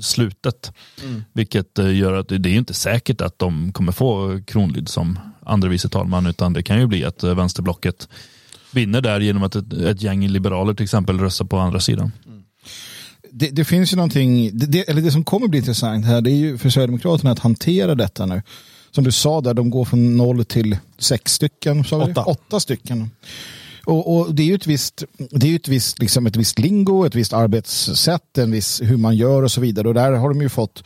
slutet. 0.00 0.72
Vilket 1.32 1.78
eh, 1.78 1.96
gör 1.96 2.12
att 2.12 2.28
det 2.28 2.34
är 2.34 2.52
ju 2.52 2.58
inte 2.58 2.74
säkert 2.74 3.20
att 3.20 3.38
de 3.38 3.72
kommer 3.72 3.92
få 3.92 4.40
Kronlid 4.46 4.88
som 4.88 5.18
andre 5.46 5.70
vice 5.70 5.88
talman 5.88 6.26
utan 6.26 6.52
det 6.52 6.62
kan 6.62 6.80
ju 6.80 6.86
bli 6.86 7.04
att 7.04 7.22
eh, 7.22 7.34
vänsterblocket 7.34 8.08
vinner 8.72 9.00
där 9.00 9.20
genom 9.20 9.42
att 9.42 9.56
ett, 9.56 9.72
ett 9.72 10.02
gäng 10.02 10.28
liberaler 10.28 10.74
till 10.74 10.84
exempel 10.84 11.20
röstar 11.20 11.44
på 11.44 11.58
andra 11.58 11.80
sidan. 11.80 12.12
det, 13.30 13.48
det 13.50 13.64
finns 13.64 13.92
ju 13.92 13.96
någonting, 13.96 14.58
det, 14.58 14.66
det, 14.66 14.88
eller 14.90 15.02
det 15.02 15.12
som 15.12 15.24
kommer 15.24 15.48
bli 15.48 15.58
intressant 15.58 16.06
här, 16.06 16.20
det 16.20 16.30
är 16.30 16.36
ju 16.36 16.58
för 16.58 16.70
Sverigedemokraterna 16.70 17.30
att 17.30 17.38
hantera 17.38 17.94
detta 17.94 18.26
nu. 18.26 18.42
Som 18.94 19.04
du 19.04 19.12
sa 19.12 19.40
där, 19.40 19.54
de 19.54 19.70
går 19.70 19.84
från 19.84 20.16
noll 20.16 20.44
till 20.44 20.76
sex 20.98 21.32
stycken. 21.32 21.84
Åtta. 21.92 22.24
Åtta 22.24 22.60
stycken. 22.60 23.10
Och, 23.84 24.16
och 24.16 24.34
det 24.34 24.42
är 24.42 24.46
ju 24.46 24.54
ett 24.54 24.66
visst, 24.66 25.04
det 25.30 25.52
är 25.52 25.56
ett 25.56 25.68
visst, 25.68 25.98
liksom 25.98 26.26
ett 26.26 26.36
visst 26.36 26.58
lingo, 26.58 27.06
ett 27.06 27.14
visst 27.14 27.32
arbetssätt, 27.32 28.38
en 28.38 28.50
viss 28.50 28.80
hur 28.82 28.96
man 28.96 29.16
gör 29.16 29.42
och 29.42 29.52
så 29.52 29.60
vidare. 29.60 29.88
Och 29.88 29.94
där 29.94 30.12
har 30.12 30.28
de 30.28 30.42
ju 30.42 30.48
fått, 30.48 30.84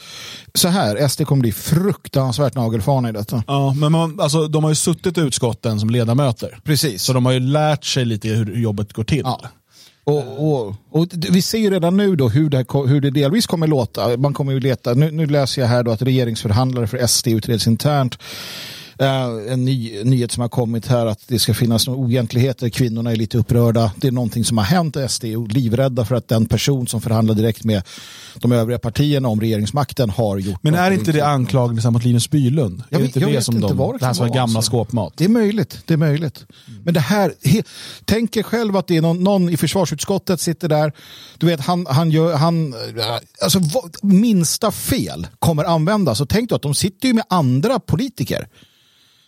så 0.55 0.69
här, 0.69 1.09
SD 1.09 1.25
kommer 1.25 1.41
bli 1.41 1.53
fruktansvärt 1.53 2.55
nagelfarna 2.55 3.09
i 3.09 3.13
detta. 3.13 3.45
Ja, 3.47 3.75
men 3.75 3.93
man, 3.93 4.21
alltså, 4.21 4.49
de 4.49 4.65
har 4.65 4.71
ju 4.71 4.75
suttit 4.75 5.19
i 5.19 5.21
utskotten 5.21 5.81
som 5.81 5.91
ledamöter. 5.91 6.59
Precis. 6.65 7.03
Så 7.03 7.13
de 7.13 7.27
har 7.27 7.33
ju 7.33 7.41
lärt 7.41 7.85
sig 7.85 8.05
lite 8.05 8.29
hur 8.29 8.57
jobbet 8.57 8.93
går 8.93 9.05
till. 9.05 9.23
Ja. 9.25 9.41
Och, 10.11 10.53
och, 10.53 10.75
och 10.91 11.09
d- 11.09 11.29
vi 11.31 11.43
ser 11.43 11.59
ju 11.59 11.71
redan 11.71 11.97
nu 11.97 12.17
då 12.17 12.29
hur 12.29 12.51
det, 12.51 12.65
här 12.65 12.87
hur 12.87 13.01
det 13.01 13.11
delvis 13.11 13.47
kommer 13.47 13.67
låta. 13.67 14.17
Man 14.17 14.35
kommer 14.35 14.53
ju 14.53 14.61
leta, 14.61 14.95
nu, 14.95 15.11
nu 15.11 15.27
läser 15.27 15.63
jag 15.63 15.69
här 15.69 15.83
då 15.83 15.91
att 15.91 16.03
regeringsförhandlare 16.03 16.87
för 16.87 17.07
SD 17.07 17.29
utreds 17.29 17.67
internt. 17.67 18.19
Eh, 18.99 19.53
en 19.53 19.65
ny 19.65 20.05
nyhet 20.05 20.33
som 20.33 20.41
har 20.41 20.49
kommit 20.49 20.87
här 20.87 21.07
att 21.07 21.21
det 21.29 21.39
ska 21.39 21.55
finnas 21.55 21.87
några 21.87 22.01
oegentligheter. 22.01 22.69
Kvinnorna 22.69 23.13
är 23.13 23.17
lite 23.17 23.39
upprörda. 23.39 23.93
Det 23.97 24.09
är 24.09 24.13
någonting 24.13 24.45
som 24.45 24.59
har 24.59 24.65
hänt. 24.65 24.97
SD 25.09 25.25
är 25.25 25.53
livrädda 25.53 26.05
för 26.05 26.15
att 26.15 26.29
den 26.29 26.47
person 26.47 26.87
som 26.87 27.01
förhandlar 27.01 27.35
direkt 27.35 27.65
med 27.65 27.83
de 28.35 28.53
övriga 28.53 28.79
partierna 28.79 29.29
om 29.29 29.41
regeringsmakten 29.41 30.11
har 30.11 30.39
gjort 30.39 30.63
Men 30.63 30.75
är 30.75 30.91
inte 30.91 31.13
det 31.13 31.27
anklagelser 31.27 31.91
mot 31.91 32.05
Linus 32.05 32.31
Bylund? 32.31 32.83
Jag 32.91 32.99
är 32.99 33.03
vet- 33.03 33.09
inte 33.09 33.21
jag 33.21 33.29
det 33.29 33.35
vet 33.37 33.45
som 33.45 33.55
inte 33.57 33.69
de, 33.69 33.77
vad 33.77 33.95
det 33.95 33.99
det 33.99 34.07
här 34.07 34.13
som 34.13 34.27
gamla 34.27 34.43
alltså. 34.43 34.63
skåpmat? 34.71 35.13
Det 35.17 35.25
är 35.25 35.29
möjligt. 35.29 35.79
Det 35.85 35.95
är 35.95 35.99
möjligt. 35.99 36.47
Men 36.85 36.95
det 36.95 37.01
här, 37.01 37.35
he, 37.45 37.63
tänk 38.05 38.37
er 38.37 38.43
själv 38.43 38.77
att 38.77 38.87
det 38.87 38.97
är 38.97 39.03
någon, 39.03 39.25
någon 39.25 39.49
i 39.49 39.57
försvarsutskottet 39.57 40.41
sitter 40.41 40.69
där. 40.69 40.93
Du 41.39 41.47
vet, 41.47 41.61
han, 41.61 41.87
han 41.91 42.11
gör, 42.11 42.37
han, 42.37 42.75
alltså 43.43 43.59
vad, 43.59 43.97
minsta 44.03 44.71
fel 44.71 45.27
kommer 45.39 45.65
användas. 45.65 46.21
Och 46.21 46.29
tänk 46.29 46.51
då 46.51 46.57
att 46.57 46.63
de 46.63 46.75
sitter 46.75 47.09
ju 47.09 47.15
med 47.15 47.25
andra 47.29 47.79
politiker. 47.79 48.49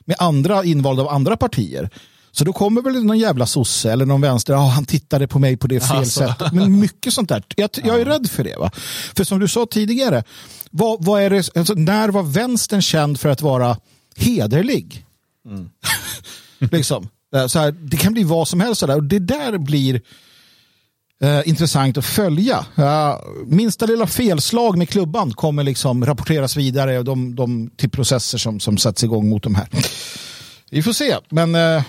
Med 0.08 0.16
andra 0.18 0.64
invalda 0.64 1.02
av 1.02 1.08
andra 1.08 1.36
partier. 1.36 1.90
Så 2.32 2.44
då 2.44 2.52
kommer 2.52 2.82
väl 2.82 3.04
någon 3.04 3.18
jävla 3.18 3.46
sosse 3.46 3.92
eller 3.92 4.06
någon 4.06 4.20
vänster, 4.20 4.52
ja 4.52 4.58
han 4.66 4.84
tittade 4.84 5.28
på 5.28 5.38
mig 5.38 5.56
på 5.56 5.66
det 5.66 5.80
fel 5.80 5.96
Alltså. 5.96 6.20
sättet. 6.20 6.52
Men 6.52 6.78
mycket 6.80 7.12
sånt 7.12 7.28
där. 7.28 7.42
Jag, 7.56 7.70
jag 7.84 8.00
är 8.00 8.04
rädd 8.04 8.30
för 8.30 8.44
det. 8.44 8.56
Va? 8.56 8.70
För 9.16 9.24
som 9.24 9.38
du 9.38 9.48
sa 9.48 9.66
tidigare, 9.70 10.24
vad, 10.70 11.04
vad 11.04 11.22
är 11.22 11.30
det, 11.30 11.56
alltså, 11.56 11.74
när 11.74 12.08
var 12.08 12.22
vänstern 12.22 12.82
känd 12.82 13.20
för 13.20 13.28
att 13.28 13.40
vara 13.42 13.76
hederlig? 14.16 15.04
liksom. 16.72 17.08
Eh, 17.34 17.46
Så 17.46 17.58
här, 17.58 17.72
det 17.72 17.96
kan 17.96 18.12
bli 18.12 18.24
vad 18.24 18.48
som 18.48 18.60
helst. 18.60 18.80
Där. 18.86 18.96
Och 18.96 19.04
det 19.04 19.18
där 19.18 19.58
blir 19.58 20.00
eh, 21.22 21.48
intressant 21.48 21.98
att 21.98 22.04
följa. 22.04 22.66
Uh, 22.78 23.18
minsta 23.46 23.86
lilla 23.86 24.06
felslag 24.06 24.78
med 24.78 24.88
klubban 24.88 25.32
kommer 25.32 25.62
liksom 25.62 26.06
rapporteras 26.06 26.56
vidare 26.56 26.98
och 26.98 27.04
de, 27.04 27.34
de, 27.34 27.70
till 27.76 27.90
processer 27.90 28.38
som, 28.38 28.60
som 28.60 28.78
sätts 28.78 29.04
igång 29.04 29.28
mot 29.28 29.42
de 29.42 29.54
här. 29.54 29.68
Vi 30.70 30.82
får 30.82 30.92
se, 30.92 31.16
men 31.28 31.54
eh, 31.54 31.82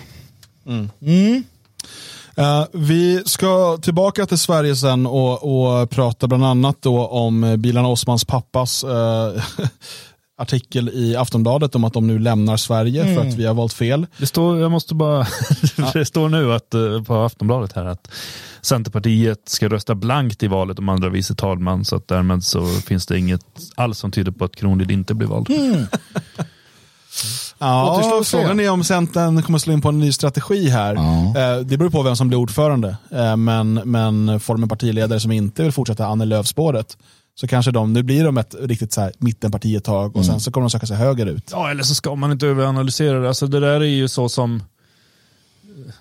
Eh, 2.40 2.64
vi 2.72 3.22
ska 3.26 3.78
tillbaka 3.82 4.26
till 4.26 4.38
Sverige 4.38 4.76
sen 4.76 5.06
och, 5.06 5.82
och 5.82 5.90
prata 5.90 6.26
bland 6.26 6.44
annat 6.44 6.76
då 6.80 7.06
om 7.06 7.56
Bilan 7.58 7.84
Osmans 7.84 8.24
pappas 8.24 8.84
eh, 8.84 9.42
artikel 10.40 10.88
i 10.88 11.16
Aftonbladet 11.16 11.74
om 11.74 11.84
att 11.84 11.92
de 11.92 12.06
nu 12.06 12.18
lämnar 12.18 12.56
Sverige 12.56 13.14
för 13.14 13.28
att 13.28 13.34
vi 13.34 13.46
har 13.46 13.54
valt 13.54 13.72
fel. 13.72 14.06
Det 14.18 14.26
står, 14.26 14.58
jag 14.60 14.70
måste 14.70 14.94
bara, 14.94 15.26
det 15.92 16.04
står 16.04 16.28
nu 16.28 16.52
att, 16.52 16.74
eh, 16.74 17.02
på 17.06 17.14
Aftonbladet 17.14 17.72
här 17.72 17.84
att 17.84 18.10
Centerpartiet 18.62 19.48
ska 19.48 19.68
rösta 19.68 19.94
blankt 19.94 20.42
i 20.42 20.46
valet 20.46 20.78
om 20.78 20.88
andra 20.88 21.08
vice 21.08 21.34
talman 21.34 21.84
så 21.84 21.96
att 21.96 22.08
därmed 22.08 22.44
så 22.44 22.66
finns 22.66 23.06
det 23.06 23.18
inget 23.18 23.40
alls 23.74 23.98
som 23.98 24.10
tyder 24.10 24.32
på 24.32 24.44
att 24.44 24.56
Kronlid 24.56 24.90
inte 24.90 25.14
blir 25.14 25.28
vald. 25.28 25.48
Ja, 27.58 27.94
Återstår 27.96 28.20
att 28.20 28.26
se. 28.26 28.36
frågan 28.38 28.60
är 28.60 28.70
om 28.70 28.84
Centern 28.84 29.42
kommer 29.42 29.58
slå 29.58 29.72
in 29.72 29.80
på 29.80 29.88
en 29.88 29.98
ny 29.98 30.12
strategi 30.12 30.68
här. 30.68 30.94
Ja. 30.94 31.40
Eh, 31.40 31.60
Det 31.60 31.76
beror 31.76 31.90
på 31.90 32.02
vem 32.02 32.16
som 32.16 32.28
blir 32.28 32.38
ordförande. 32.38 32.96
Eh, 33.10 33.36
Men, 33.36 33.74
men 33.74 34.40
får 34.40 34.54
de 34.54 34.62
en 34.62 34.68
partiledare 34.68 35.20
som 35.20 35.32
inte 35.32 35.62
vill 35.62 35.72
fortsätta 35.72 36.06
Annie 36.06 36.24
Lööf-spåret 36.26 36.96
så 37.34 37.46
kanske 37.46 37.70
de, 37.70 37.92
nu 37.92 38.02
blir 38.02 38.24
de 38.24 38.38
ett 38.38 38.54
riktigt 38.60 38.92
så 38.92 39.00
här 39.00 39.12
mittenparti 39.18 39.76
ett 39.76 39.84
tag 39.84 40.16
och 40.16 40.26
sen 40.26 40.40
så 40.40 40.52
kommer 40.52 40.64
de 40.64 40.70
söka 40.70 40.86
sig 40.86 40.96
högerut. 40.96 41.48
Ja, 41.52 41.70
eller 41.70 41.82
så 41.82 41.94
ska 41.94 42.14
man 42.14 42.32
inte 42.32 42.46
överanalysera 42.46 43.20
det. 43.20 43.28
Alltså, 43.28 43.46
det 43.46 43.60
där 43.60 43.80
är 43.80 43.84
ju 43.84 44.08
så 44.08 44.28
som... 44.28 44.62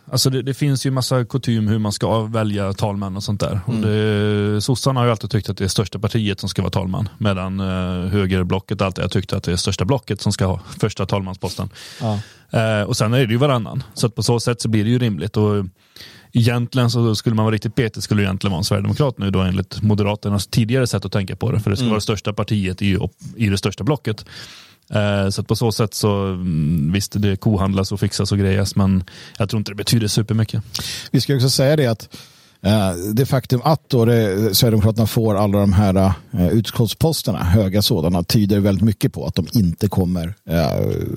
Alltså 0.05 0.29
det, 0.29 0.41
det 0.41 0.53
finns 0.53 0.85
ju 0.85 0.91
massa 0.91 1.25
kutym 1.25 1.67
hur 1.67 1.79
man 1.79 1.91
ska 1.91 2.21
välja 2.21 2.73
talmän 2.73 3.17
och 3.17 3.23
sånt 3.23 3.39
där. 3.39 3.61
Och 3.65 3.73
det, 3.73 4.61
sossarna 4.61 4.99
har 4.99 5.05
ju 5.05 5.11
alltid 5.11 5.31
tyckt 5.31 5.49
att 5.49 5.57
det 5.57 5.63
är 5.63 5.67
största 5.67 5.99
partiet 5.99 6.39
som 6.39 6.49
ska 6.49 6.61
vara 6.61 6.71
talman. 6.71 7.09
Medan 7.17 7.59
eh, 7.59 8.09
högerblocket 8.11 8.81
alltid 8.81 9.03
har 9.03 9.09
tyckt 9.09 9.33
att 9.33 9.43
det 9.43 9.51
är 9.51 9.55
största 9.55 9.85
blocket 9.85 10.21
som 10.21 10.31
ska 10.31 10.45
ha 10.45 10.59
första 10.79 11.05
talmansposten. 11.05 11.69
Ja. 12.01 12.19
Eh, 12.59 12.83
och 12.83 12.97
sen 12.97 13.13
är 13.13 13.25
det 13.25 13.31
ju 13.31 13.37
varannan. 13.37 13.83
Så 13.93 14.07
att 14.07 14.15
på 14.15 14.23
så 14.23 14.39
sätt 14.39 14.61
så 14.61 14.69
blir 14.69 14.83
det 14.83 14.89
ju 14.89 14.99
rimligt. 14.99 15.37
Och 15.37 15.65
egentligen 16.31 16.91
så 16.91 17.15
skulle 17.15 17.35
man 17.35 17.45
vara 17.45 17.55
riktigt 17.55 17.75
petig 17.75 18.03
skulle 18.03 18.23
egentligen 18.23 18.51
vara 18.51 18.59
en 18.59 18.63
sverigedemokrat 18.63 19.17
nu 19.17 19.31
då 19.31 19.39
enligt 19.39 19.81
Moderaternas 19.81 20.47
tidigare 20.47 20.87
sätt 20.87 21.05
att 21.05 21.11
tänka 21.11 21.35
på 21.35 21.51
det. 21.51 21.59
För 21.59 21.71
det 21.71 21.77
ska 21.77 21.85
vara 21.85 21.95
det 21.95 22.01
största 22.01 22.33
partiet 22.33 22.81
i, 22.81 22.97
i 23.35 23.49
det 23.49 23.57
största 23.57 23.83
blocket. 23.83 24.25
Eh, 24.93 25.29
så 25.29 25.41
att 25.41 25.47
på 25.47 25.55
så 25.55 25.71
sätt 25.71 25.93
så 25.93 26.25
mm, 26.25 26.91
visst 26.93 27.21
det 27.21 27.35
kohandlas 27.35 27.91
och 27.91 27.99
fixas 27.99 28.31
och 28.31 28.37
grejas 28.37 28.75
men 28.75 29.03
jag 29.37 29.49
tror 29.49 29.57
inte 29.57 29.71
det 29.71 29.75
betyder 29.75 30.07
supermycket. 30.07 30.63
vi 31.11 31.21
ska 31.21 31.35
också 31.35 31.49
säga 31.49 31.75
det 31.75 31.87
att 31.87 32.17
eh, 32.61 32.91
det 33.13 33.25
faktum 33.25 33.61
att 33.63 33.89
då 33.89 34.05
det, 34.05 34.31
eh, 34.31 34.51
Sverigedemokraterna 34.51 35.07
får 35.07 35.35
alla 35.35 35.59
de 35.59 35.73
här 35.73 36.13
utskottsposterna, 36.51 37.43
höga 37.43 37.81
sådana, 37.81 38.23
tyder 38.23 38.59
väldigt 38.59 38.83
mycket 38.83 39.13
på 39.13 39.25
att 39.25 39.35
de 39.35 39.47
inte 39.53 39.87
kommer 39.87 40.33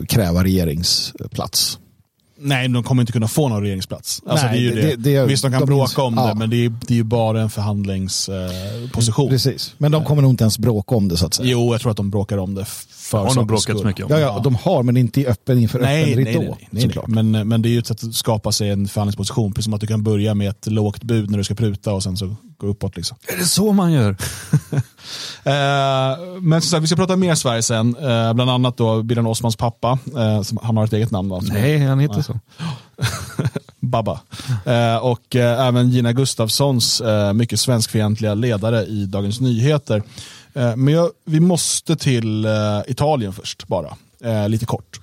kräva 0.07 0.45
regeringsplats. 0.45 1.79
Nej, 2.44 2.68
de 2.68 2.83
kommer 2.83 3.02
inte 3.02 3.12
kunna 3.12 3.28
få 3.28 3.48
någon 3.48 3.62
regeringsplats. 3.62 4.22
Alltså, 4.26 4.46
Nej, 4.46 4.61
det 4.61 4.66
är 4.66 4.74
ju 4.76 4.83
det- 4.83 4.96
det, 4.96 5.11
det- 5.20 5.26
Visst, 5.26 5.42
de 5.42 5.52
kan 5.52 5.61
de 5.61 5.66
bråka 5.66 6.02
om 6.02 6.14
det, 6.14 6.22
ja. 6.22 6.35
men 6.35 6.50
det 6.50 6.64
är, 6.64 6.68
det 6.87 6.94
är 6.94 6.96
ju 6.96 7.02
bara 7.05 7.40
en 7.42 7.50
förhandlingsposition. 7.50 9.28
Precis. 9.28 9.74
Men 9.78 9.92
de 9.92 10.05
kommer 10.05 10.22
nog 10.22 10.31
inte 10.31 10.44
ens 10.44 10.59
bråka 10.59 10.94
om 10.94 11.09
det 11.09 11.16
så 11.16 11.26
att 11.26 11.35
säga. 11.35 11.48
Jo, 11.50 11.72
jag 11.74 11.81
tror 11.81 11.90
att 11.90 11.96
de 11.96 12.11
bråkar 12.11 12.38
om 12.38 12.55
det 12.55 12.64
för 12.64 13.18
Har 13.18 13.28
sakens 13.28 13.46
bråkat 13.46 13.62
skull. 13.62 13.85
mycket 13.87 14.05
om 14.07 14.11
Ja, 14.12 14.18
ja, 14.18 14.40
de 14.44 14.55
har, 14.55 14.83
men 14.83 14.96
inte 14.96 15.20
i 15.20 15.26
öppen 15.26 15.59
inför 15.59 15.78
Nej, 15.81 16.02
öppen 16.12 16.24
nej, 16.24 16.33
ridå. 16.35 16.40
nej, 16.40 16.48
nej, 16.59 16.68
nej, 16.70 16.83
såklart. 16.83 17.07
Men, 17.09 17.31
men 17.48 17.62
det 17.62 17.68
är 17.68 17.70
ju 17.70 17.78
ett 17.78 17.87
sätt 17.87 18.05
att 18.05 18.14
skapa 18.14 18.52
sig 18.52 18.70
en 18.70 18.88
förhandlingsposition. 18.88 19.52
Precis 19.52 19.64
som 19.64 19.74
att 19.74 19.81
du 19.81 19.87
kan 19.87 20.02
börja 20.02 20.35
med 20.35 20.48
ett 20.50 20.66
lågt 20.66 21.02
bud 21.05 21.31
när 21.31 21.38
du 21.38 21.44
ska 21.44 21.55
pruta 21.55 21.92
och 21.92 22.02
sen 22.02 22.16
så 22.16 22.37
gå 22.62 22.70
uppåt. 22.70 22.96
Liksom. 22.96 23.16
Är 23.29 23.37
det 23.37 23.44
så 23.44 23.72
man 23.72 23.92
gör? 23.92 24.16
Eh, 25.44 26.18
men 26.40 26.62
som 26.62 26.70
sagt, 26.70 26.83
vi 26.83 26.87
ska 26.87 26.96
prata 26.96 27.16
mer 27.16 27.35
Sverige 27.35 27.62
sen. 27.62 27.96
Eh, 27.96 28.33
bland 28.33 28.51
annat 28.51 28.77
då 28.77 29.03
Bilan 29.03 29.27
Osmans 29.27 29.57
pappa. 29.57 29.98
Eh, 30.16 30.42
som, 30.42 30.59
han 30.62 30.77
har 30.77 30.85
ett 30.85 30.92
eget 30.92 31.11
namn 31.11 31.29
va? 31.29 31.40
Nej, 31.42 31.79
han 31.79 31.98
heter 32.01 32.22
så. 32.22 32.40
Babba. 33.81 34.20
Eh, 34.66 34.96
och 34.96 35.37
eh, 35.37 35.66
även 35.66 35.90
Gina 35.90 36.12
Gustafssons 36.12 37.01
eh, 37.01 37.33
mycket 37.33 37.61
svenskfientliga 37.61 38.35
ledare 38.35 38.85
i 38.85 39.07
Dagens 39.07 39.40
Nyheter. 39.40 40.03
Men 40.55 40.88
jag, 40.88 41.11
vi 41.25 41.40
måste 41.40 41.96
till 41.96 42.46
Italien 42.87 43.33
först 43.33 43.66
bara, 43.68 43.96
lite 44.48 44.66
kort. 44.66 45.01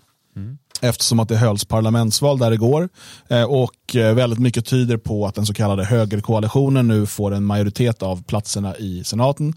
Eftersom 0.82 1.20
att 1.20 1.28
det 1.30 1.38
hölls 1.38 1.66
parlamentsval 1.66 2.40
där 2.40 2.52
igår 2.52 2.90
eh, 3.28 3.44
och 3.44 3.96
eh, 3.96 4.14
väldigt 4.16 4.40
mycket 4.40 4.66
tyder 4.66 4.98
på 4.98 5.26
att 5.26 5.36
den 5.36 5.46
så 5.46 5.54
kallade 5.54 5.86
högerkoalitionen 5.86 6.88
nu 6.88 7.06
får 7.06 7.34
en 7.34 7.44
majoritet 7.44 8.04
av 8.04 8.24
platserna 8.24 8.78
i 8.78 9.04
senaten. 9.04 9.54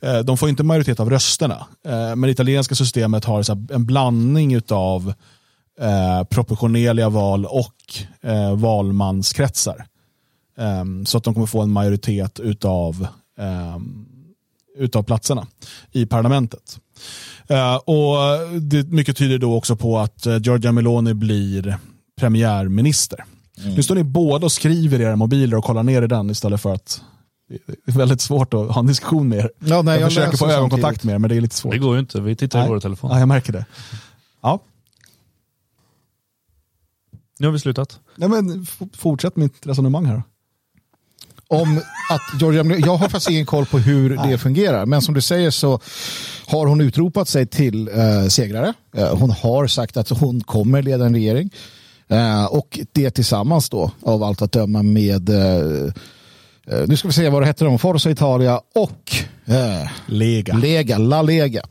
Eh, 0.00 0.18
de 0.18 0.36
får 0.36 0.48
inte 0.48 0.62
majoritet 0.62 1.00
av 1.00 1.10
rösterna, 1.10 1.66
men 1.84 2.20
det 2.20 2.30
italienska 2.30 2.74
systemet 2.74 3.24
har 3.24 3.72
en 3.72 3.86
blandning 3.86 4.60
av 4.70 5.14
proportionerliga 6.30 7.08
val 7.08 7.46
och 7.46 7.74
valmanskretsar. 8.56 9.86
Ehm, 10.58 11.06
så 11.06 11.18
att 11.18 11.24
de 11.24 11.34
kommer 11.34 11.46
få 11.46 11.62
en 11.62 11.70
majoritet 11.70 12.40
utav, 12.40 13.06
ehm, 13.38 14.06
utav 14.74 15.02
platserna 15.02 15.46
i 15.92 16.06
parlamentet. 16.06 16.78
Eh, 17.46 17.76
och 17.76 18.16
det 18.60 18.88
mycket 18.88 19.16
tyder 19.16 19.38
då 19.38 19.56
också 19.56 19.76
på 19.76 19.98
att 19.98 20.26
eh, 20.26 20.36
Giorgia 20.36 20.72
Meloni 20.72 21.14
blir 21.14 21.78
premiärminister. 22.16 23.24
Nu 23.76 23.82
står 23.82 23.94
ni 23.94 24.04
båda 24.04 24.46
och 24.46 24.52
skriver 24.52 25.00
i 25.00 25.02
era 25.02 25.16
mobiler 25.16 25.56
och 25.56 25.64
kollar 25.64 25.82
ner 25.82 26.02
i 26.02 26.06
den 26.06 26.30
istället 26.30 26.60
för 26.60 26.74
att 26.74 27.02
det 27.48 27.92
är 27.92 27.98
väldigt 27.98 28.20
svårt 28.20 28.54
att 28.54 28.70
ha 28.70 28.78
en 28.78 28.86
diskussion 28.86 29.28
med 29.28 29.38
er. 29.38 29.50
Ja, 29.58 29.82
nej, 29.82 29.94
jag, 29.94 30.02
jag 30.02 30.08
försöker 30.08 30.36
få 30.36 30.46
ögonkontakt 30.46 31.04
med 31.04 31.14
er 31.14 31.18
men 31.18 31.28
det 31.30 31.36
är 31.36 31.40
lite 31.40 31.56
svårt. 31.56 31.72
Det 31.72 31.78
går 31.78 31.94
ju 31.94 32.00
inte. 32.00 32.20
Vi 32.20 32.36
tittar 32.36 32.58
i 32.58 32.62
Nej. 32.62 32.68
våra 32.68 32.80
telefoner. 32.80 33.14
Ja, 33.14 33.18
jag 33.18 33.28
märker 33.28 33.52
det. 33.52 33.64
Ja. 34.42 34.60
Nu 37.38 37.46
har 37.46 37.52
vi 37.52 37.58
slutat. 37.58 38.00
Nej, 38.16 38.28
men 38.28 38.66
fortsätt 38.92 39.36
mitt 39.36 39.66
resonemang 39.66 40.04
här. 40.04 40.22
Om 41.48 41.80
att 42.10 42.40
Georgia 42.40 42.78
jag 42.78 42.96
har 42.96 43.08
faktiskt 43.08 43.30
ingen 43.30 43.46
koll 43.46 43.66
på 43.66 43.78
hur 43.78 44.30
det 44.30 44.38
fungerar, 44.38 44.86
men 44.86 45.02
som 45.02 45.14
du 45.14 45.20
säger 45.20 45.50
så 45.50 45.80
har 46.46 46.66
hon 46.66 46.80
utropat 46.80 47.28
sig 47.28 47.46
till 47.46 47.88
eh, 47.88 48.26
segrare. 48.28 48.72
Eh, 48.96 49.16
hon 49.16 49.30
har 49.30 49.66
sagt 49.66 49.96
att 49.96 50.08
hon 50.08 50.40
kommer 50.40 50.82
leda 50.82 51.06
en 51.06 51.14
regering. 51.14 51.50
Eh, 52.08 52.44
och 52.44 52.80
det 52.92 53.10
tillsammans 53.10 53.70
då, 53.70 53.90
av 54.02 54.22
allt 54.22 54.42
att 54.42 54.52
döma 54.52 54.82
med, 54.82 55.28
eh, 55.28 55.92
eh, 56.68 56.86
nu 56.86 56.96
ska 56.96 57.08
vi 57.08 57.14
se 57.14 57.28
vad 57.28 57.42
det 57.42 57.46
heter, 57.46 57.64
de, 57.64 57.78
Forza 57.78 58.10
Italia 58.10 58.60
och 58.74 59.14
eh, 59.46 59.90
Lega. 60.06 60.54
Lega, 60.56 60.98
La 60.98 61.22
Lega. 61.22 61.62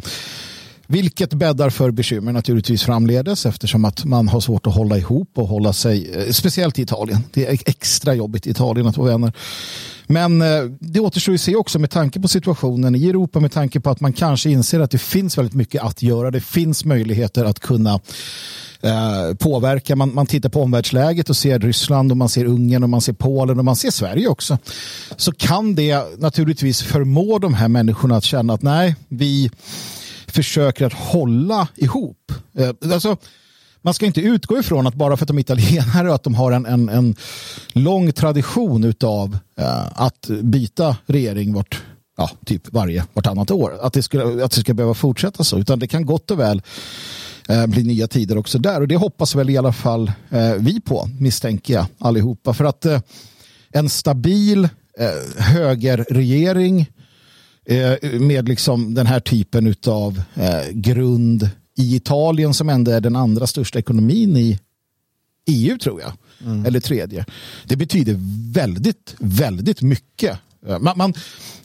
Vilket 0.94 1.34
bäddar 1.34 1.70
för 1.70 1.92
bekymmer 1.92 2.32
naturligtvis 2.32 2.84
framledes 2.84 3.46
eftersom 3.46 3.86
att 3.86 4.06
man 4.06 4.28
har 4.28 4.40
svårt 4.40 4.68
att 4.68 4.76
hålla 4.76 4.98
ihop 4.98 5.30
och 5.34 5.48
hålla 5.48 5.74
sig, 5.74 6.12
eh, 6.12 6.32
speciellt 6.32 6.80
i 6.80 6.82
Italien. 6.82 7.20
Det 7.34 7.48
är 7.48 7.58
extra 7.66 8.14
jobbigt 8.14 8.48
i 8.48 8.50
Italien 8.50 8.88
att 8.88 8.98
vara 8.98 9.12
vänner. 9.12 9.34
Men 10.08 10.42
eh, 10.42 10.64
det 10.80 11.00
återstår 11.00 11.34
att 11.34 11.42
se 11.42 11.56
också 11.56 11.80
med 11.80 11.90
tanke 11.90 12.20
på 12.20 12.28
situationen 12.28 12.96
i 12.96 13.10
Europa, 13.10 13.40
med 13.40 13.52
tanke 13.52 13.80
på 13.80 13.90
att 13.90 14.00
man 14.00 14.14
kanske 14.14 14.50
inser 14.50 14.80
att 14.80 14.92
det 14.92 14.98
finns 14.98 15.38
väldigt 15.38 15.54
mycket 15.54 15.84
att 15.84 16.02
göra. 16.02 16.32
Det 16.32 16.42
finns 16.42 16.86
möjligheter 16.86 17.46
att 17.46 17.60
kunna 17.60 18.00
eh, 18.82 19.36
påverka. 19.40 19.96
Man, 19.96 20.14
man 20.14 20.26
tittar 20.26 20.50
på 20.50 20.62
omvärldsläget 20.62 21.30
och 21.30 21.38
ser 21.38 21.60
Ryssland 21.60 22.12
och 22.12 22.18
man 22.18 22.30
ser 22.30 22.46
Ungern 22.46 22.84
och 22.84 22.90
man 22.90 23.02
ser 23.02 23.14
Polen 23.14 23.60
och 23.60 23.66
man 23.66 23.76
ser 23.76 23.92
Sverige 23.92 24.28
också. 24.28 24.58
Så 25.18 25.32
kan 25.32 25.76
det 25.76 26.20
naturligtvis 26.20 26.82
förmå 26.82 27.40
de 27.40 27.54
här 27.54 27.68
människorna 27.68 28.18
att 28.18 28.24
känna 28.24 28.54
att 28.54 28.62
nej, 28.62 28.96
vi 29.08 29.52
försöker 30.34 30.86
att 30.86 30.93
hålla 30.93 31.67
ihop. 31.76 32.32
Eh, 32.58 32.93
alltså, 32.93 33.17
man 33.82 33.93
ska 33.93 34.06
inte 34.06 34.22
utgå 34.22 34.60
ifrån 34.60 34.88
att 34.88 34.96
bara 34.96 35.17
för 35.17 35.24
att 35.24 35.28
de 35.28 35.38
är 35.38 35.41
italienare 35.41 36.10
och 36.10 36.15
att 36.15 36.24
de 36.24 36.36
har 36.36 36.52
en, 36.52 36.65
en, 36.65 36.89
en 36.89 37.15
lång 37.74 38.12
tradition 38.12 38.84
utav 38.84 39.38
eh, 39.60 40.02
att 40.02 40.28
byta 40.41 40.98
regering 41.06 41.54
vart, 41.54 41.82
ja, 42.17 42.30
typ 42.46 42.74
varje, 42.74 43.06
vartannat 43.13 43.52
år. 43.52 43.78
Att 43.82 43.93
det, 43.93 44.04
skulle, 44.04 44.46
att 44.46 44.52
det 44.52 44.62
ska 44.62 44.74
behöva 44.74 44.93
fortsätta 44.93 45.43
så. 45.43 45.58
Utan 45.60 45.80
det 45.80 45.88
kan 45.88 46.06
gott 46.06 46.32
och 46.32 46.39
väl 46.39 46.62
eh, 47.50 47.67
bli 47.67 47.84
nya 47.84 48.08
tider 48.08 48.38
också 48.38 48.60
där. 48.60 48.82
Och 48.82 48.88
det 48.88 48.96
hoppas 48.96 49.36
väl 49.36 49.50
i 49.50 49.58
alla 49.58 49.74
fall 49.74 50.12
eh, 50.30 50.54
vi 50.60 50.82
på, 50.82 51.10
misstänker 51.19 51.74
jag 51.74 51.86
allihopa. 52.00 52.54
För 52.54 52.65
att 52.65 52.86
eh, 52.86 53.02
en 53.72 53.89
stabil 53.89 54.69
eh, 55.00 55.43
högerregering 55.43 56.80
eh, 56.80 57.03
med 58.19 58.49
liksom 58.49 58.93
den 58.93 59.08
här 59.08 59.19
typen 59.19 59.76
av 59.88 60.21
eh, 60.36 60.71
grund 60.71 61.49
i 61.78 61.95
Italien 61.95 62.54
som 62.54 62.69
ändå 62.69 62.91
är 62.91 63.02
den 63.02 63.15
andra 63.15 63.47
största 63.47 63.80
ekonomin 63.80 64.38
i 64.38 64.60
EU 65.47 65.78
tror 65.78 66.02
jag. 66.02 66.12
Eller 66.67 66.80
tredje. 66.80 67.26
Det 67.65 67.76
betyder 67.76 68.15
väldigt, 68.54 69.15
väldigt 69.19 69.82
mycket. 69.82 70.39
Eh, 70.67 70.80
Man, 70.80 70.97
man, 70.97 71.13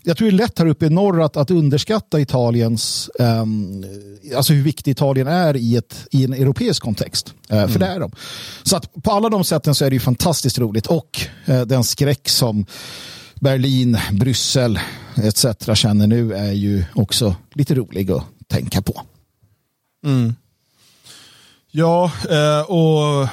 jag 0.03 0.17
tror 0.17 0.29
det 0.31 0.35
är 0.35 0.37
lätt 0.39 0.59
här 0.59 0.67
uppe 0.67 0.87
i 0.87 0.91
norr 0.91 1.23
att, 1.23 1.37
att 1.37 1.51
underskatta 1.51 2.21
Italiens, 2.21 3.11
ehm, 3.19 3.85
alltså 4.37 4.53
hur 4.53 4.63
viktig 4.63 4.91
Italien 4.91 5.27
är 5.27 5.57
i, 5.57 5.77
ett, 5.77 6.07
i 6.11 6.25
en 6.25 6.33
europeisk 6.33 6.83
kontext. 6.83 7.35
Eh, 7.49 7.69
För 7.69 7.79
det 7.79 7.87
är 7.87 8.01
de. 8.01 8.13
Så 8.63 8.77
att 8.77 8.95
på 9.03 9.11
alla 9.11 9.29
de 9.29 9.45
sätten 9.45 9.75
så 9.75 9.85
är 9.85 9.91
det 9.91 9.97
ju 9.97 10.01
fantastiskt 10.01 10.59
roligt 10.59 10.87
och 10.87 11.21
eh, 11.45 11.61
den 11.63 11.85
skräck 11.85 12.29
som 12.29 12.67
Berlin, 13.41 13.99
Bryssel 14.13 14.79
etc. 15.17 15.47
känner 15.75 16.07
nu 16.07 16.35
är 16.35 16.53
ju 16.53 16.85
också 16.95 17.35
lite 17.55 17.75
rolig 17.75 18.11
att 18.11 18.25
tänka 18.47 18.83
på. 18.83 19.03
Ja, 21.71 22.13
eh, 22.31 22.71
och 22.71 23.29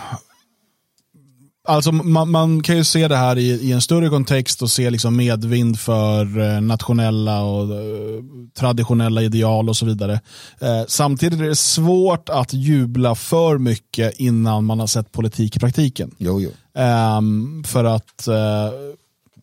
alltså 1.68 1.92
man, 1.92 2.32
man 2.32 2.64
kan 2.64 2.78
ju 2.78 2.84
se 2.84 3.08
det 3.08 3.16
här 3.16 3.38
i, 3.38 3.50
i 3.50 3.72
en 3.72 3.82
större 3.82 4.10
kontext 4.10 4.62
och 4.62 4.72
se 4.72 4.90
liksom 4.90 5.16
medvind 5.16 5.80
för 5.80 6.40
eh, 6.40 6.62
nationella 6.62 7.44
och 7.44 7.76
eh, 7.76 8.24
traditionella 8.58 9.22
ideal 9.22 9.70
och 9.70 9.78
så 9.78 9.86
vidare. 9.86 10.14
Eh, 10.60 10.84
samtidigt 10.88 11.40
är 11.40 11.44
det 11.44 11.56
svårt 11.56 12.30
att 12.30 12.54
jubla 12.54 13.16
för 13.16 13.58
mycket 13.58 14.20
innan 14.20 14.66
man 14.66 14.80
har 14.80 14.88
sett 14.88 15.12
politik 15.12 15.56
i 15.56 15.60
praktiken. 15.60 16.16
Jo, 16.18 16.42
jo. 16.42 16.50
Ehm, 16.82 17.64
för 17.68 17.84
att 17.84 18.28
eh, 18.28 18.70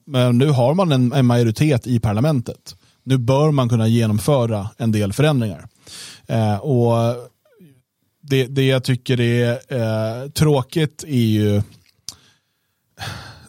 men 0.05 0.38
nu 0.38 0.51
har 0.51 0.75
man 0.75 0.93
en, 0.93 1.12
en 1.12 1.27
majoritet 1.27 1.87
i 1.87 2.01
parlamentet. 2.01 2.77
Nu 3.05 3.19
bör 3.19 3.51
man 3.51 3.69
kunna 3.69 3.88
genomföra 3.88 4.71
en 4.79 4.93
del 4.93 5.12
förändringar. 5.12 5.69
Eh, 6.27 6.57
och 6.57 7.17
det, 8.23 8.47
det 8.47 8.67
jag 8.67 8.85
tycker 8.85 9.21
är 9.21 9.51
eh, 9.53 10.29
tråkigt 10.31 11.05
är 11.07 11.27
ju 11.27 11.62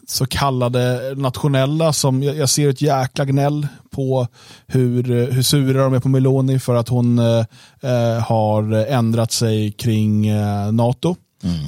så 0.06 0.26
kallade 0.26 1.14
nationella 1.16 1.92
som 1.92 2.22
jag, 2.22 2.48
ser 2.48 2.68
ett 2.68 2.82
jäkla 2.82 3.24
gnäll 3.24 3.66
på 3.90 4.26
hur, 4.66 5.30
hur 5.30 5.42
sura 5.42 5.84
de 5.84 5.94
är 5.94 6.00
på 6.00 6.08
Meloni 6.08 6.58
för 6.58 6.74
att 6.74 6.88
hon 6.88 7.18
eh, 7.18 7.44
eh, 7.80 8.22
har 8.22 8.72
ändrat 8.72 9.32
sig 9.32 9.72
kring 9.72 10.26
eh, 10.26 10.72
NATO. 10.72 11.16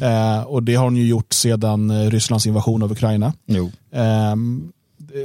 Eh, 0.02 0.42
och 0.42 0.62
det 0.62 0.74
har 0.74 0.84
hon 0.84 0.96
ju 0.96 1.06
gjort 1.06 1.32
sedan 1.32 1.90
eh, 1.90 2.10
Rysslands 2.10 2.46
invasion 2.46 2.82
av 2.82 2.92
Ukraina. 2.92 3.32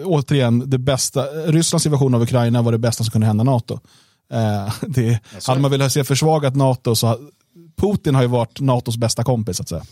Återigen, 0.06 0.64
det 0.70 0.78
bästa, 0.78 1.24
Rysslands 1.26 1.86
invasion 1.86 2.14
av 2.16 2.22
Ukraina 2.22 2.62
var 2.62 2.72
det 2.72 2.78
bästa 2.78 3.04
som 3.04 3.12
kunde 3.12 3.28
hända 3.28 3.44
NATO. 3.44 3.80
Eh, 4.34 4.74
det, 4.88 5.20
hade 5.48 5.62
man 5.62 5.72
velat 5.72 5.92
se 5.92 6.04
försvagat 6.04 6.56
NATO 6.56 6.96
så 6.96 7.18
Putin 7.78 8.16
har 8.16 8.22
ju 8.22 8.28
varit 8.28 8.60
NATOs 8.60 8.98
bästa 8.98 9.24
kompis 9.24 9.58
så 9.58 9.64
att 9.64 9.70
säga. 9.70 9.84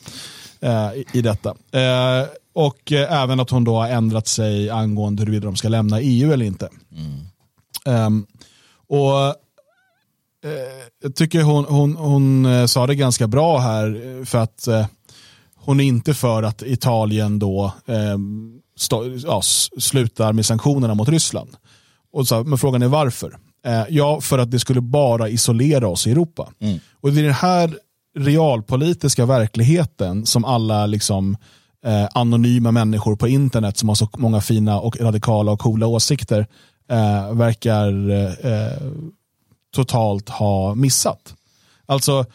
eh, 0.61 0.93
i, 0.93 1.05
i 1.13 1.21
detta. 1.21 1.49
Eh, 1.49 2.27
och 2.53 2.91
eh, 2.91 3.21
även 3.23 3.39
att 3.39 3.49
hon 3.49 3.63
då 3.63 3.75
har 3.75 3.87
ändrat 3.89 4.27
sig 4.27 4.69
angående 4.69 5.21
huruvida 5.21 5.45
de 5.45 5.55
ska 5.55 5.69
lämna 5.69 6.01
EU 6.01 6.31
eller 6.33 6.45
inte. 6.45 6.69
Ehm, 7.85 8.25
och 8.87 9.19
eh, 9.25 9.33
Jag 11.03 11.15
tycker 11.15 11.41
hon, 11.41 11.65
hon, 11.65 11.95
hon 11.95 12.45
eh, 12.45 12.65
sa 12.65 12.87
det 12.87 12.95
ganska 12.95 13.27
bra 13.27 13.57
här 13.59 14.25
för 14.25 14.37
att 14.37 14.67
hon 15.55 15.79
är 15.79 15.83
inte 15.83 16.13
för 16.13 16.43
att 16.43 16.63
Italien 16.63 17.39
då 17.39 17.73
eh, 17.87 18.17
ja, 19.23 19.41
slutar 19.79 20.33
med 20.33 20.45
sanktionerna 20.45 20.93
mot 20.93 21.09
Ryssland. 21.09 21.49
Och 22.11 22.27
så, 22.27 22.43
men 22.43 22.57
frågan 22.57 22.81
är 22.81 22.87
varför? 22.87 23.37
Eh, 23.65 23.83
ja, 23.89 24.21
för 24.21 24.37
att 24.37 24.51
det 24.51 24.59
skulle 24.59 24.81
bara 24.81 25.29
isolera 25.29 25.87
oss 25.87 26.07
i 26.07 26.11
Europa. 26.11 26.53
Och 27.01 27.11
det 27.11 27.19
är 27.19 27.23
den 27.23 27.33
här 27.33 27.75
realpolitiska 28.17 29.25
verkligheten 29.25 30.25
som 30.25 30.45
alla 30.45 30.85
liksom 30.85 31.37
eh, 31.85 32.07
anonyma 32.13 32.71
människor 32.71 33.15
på 33.15 33.27
internet 33.27 33.77
som 33.77 33.89
har 33.89 33.95
så 33.95 34.09
många 34.17 34.41
fina 34.41 34.79
och 34.79 35.01
radikala 35.01 35.51
och 35.51 35.59
coola 35.59 35.87
åsikter 35.87 36.47
eh, 36.89 37.33
verkar 37.33 38.09
eh, 38.45 38.91
totalt 39.75 40.29
ha 40.29 40.75
missat. 40.75 41.35
Alltså, 41.85 42.25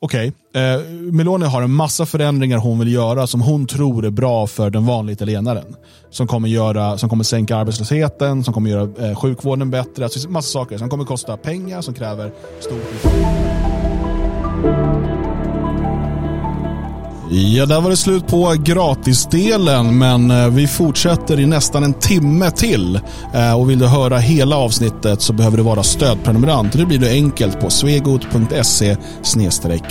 okej, 0.00 0.32
okay, 0.50 0.62
eh, 0.62 0.80
Meloni 0.90 1.46
har 1.46 1.62
en 1.62 1.72
massa 1.72 2.06
förändringar 2.06 2.58
hon 2.58 2.78
vill 2.78 2.92
göra 2.92 3.26
som 3.26 3.40
hon 3.40 3.66
tror 3.66 4.06
är 4.06 4.10
bra 4.10 4.46
för 4.46 4.70
den 4.70 4.86
vanliga 4.86 5.14
italienaren. 5.14 5.76
Som 6.10 6.26
kommer, 6.26 6.48
göra, 6.48 6.98
som 6.98 7.08
kommer 7.08 7.24
sänka 7.24 7.56
arbetslösheten, 7.56 8.44
som 8.44 8.54
kommer 8.54 8.70
göra 8.70 9.08
eh, 9.08 9.16
sjukvården 9.16 9.70
bättre. 9.70 10.04
Alltså 10.04 10.30
massa 10.30 10.48
saker 10.48 10.78
som 10.78 10.88
kommer 10.88 11.04
kosta 11.04 11.36
pengar, 11.36 11.80
som 11.80 11.94
kräver 11.94 12.32
stort... 12.60 13.59
Ja, 17.32 17.66
där 17.66 17.80
var 17.80 17.90
det 17.90 17.96
slut 17.96 18.26
på 18.26 18.54
gratisdelen, 18.58 19.98
men 19.98 20.30
eh, 20.30 20.48
vi 20.48 20.66
fortsätter 20.66 21.40
i 21.40 21.46
nästan 21.46 21.84
en 21.84 21.94
timme 21.94 22.50
till. 22.50 23.00
Eh, 23.34 23.60
och 23.60 23.70
vill 23.70 23.78
du 23.78 23.86
höra 23.86 24.18
hela 24.18 24.56
avsnittet 24.56 25.22
så 25.22 25.32
behöver 25.32 25.56
du 25.56 25.62
vara 25.62 25.82
stödprenumerant. 25.82 26.72
Det 26.72 26.86
blir 26.86 26.98
du 26.98 27.08
enkelt 27.08 27.60
på 27.60 27.70
svegot.se 27.70 28.96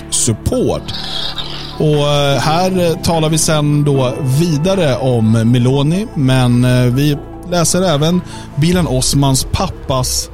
support. 0.10 0.93
Och 1.78 2.08
eh, 2.08 2.39
här 2.39 3.04
talar 3.04 3.30
vi 3.30 3.38
sen 3.38 3.84
då 3.84 4.13
vidare 4.39 4.97
om 4.97 5.32
Meloni, 5.32 6.08
men 6.15 6.62
vi 6.95 7.17
läser 7.52 7.82
även 7.82 8.21
Bilan 8.56 8.88
Osmans 8.88 9.47
pappas 9.52 10.30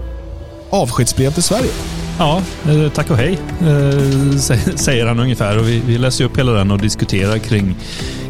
avskedsbrev 0.70 1.32
till 1.32 1.44
Sverige. 1.44 1.72
Ja, 2.19 2.41
eh, 2.69 2.91
tack 2.91 3.10
och 3.12 3.17
hej, 3.17 3.39
eh, 3.62 4.38
säger 4.75 5.06
han 5.06 5.19
ungefär. 5.19 5.58
Och 5.58 5.67
vi, 5.67 5.82
vi 5.88 5.97
läser 5.97 6.25
upp 6.25 6.38
hela 6.38 6.51
den 6.51 6.71
och 6.71 6.80
diskuterar 6.80 7.38
kring, 7.38 7.75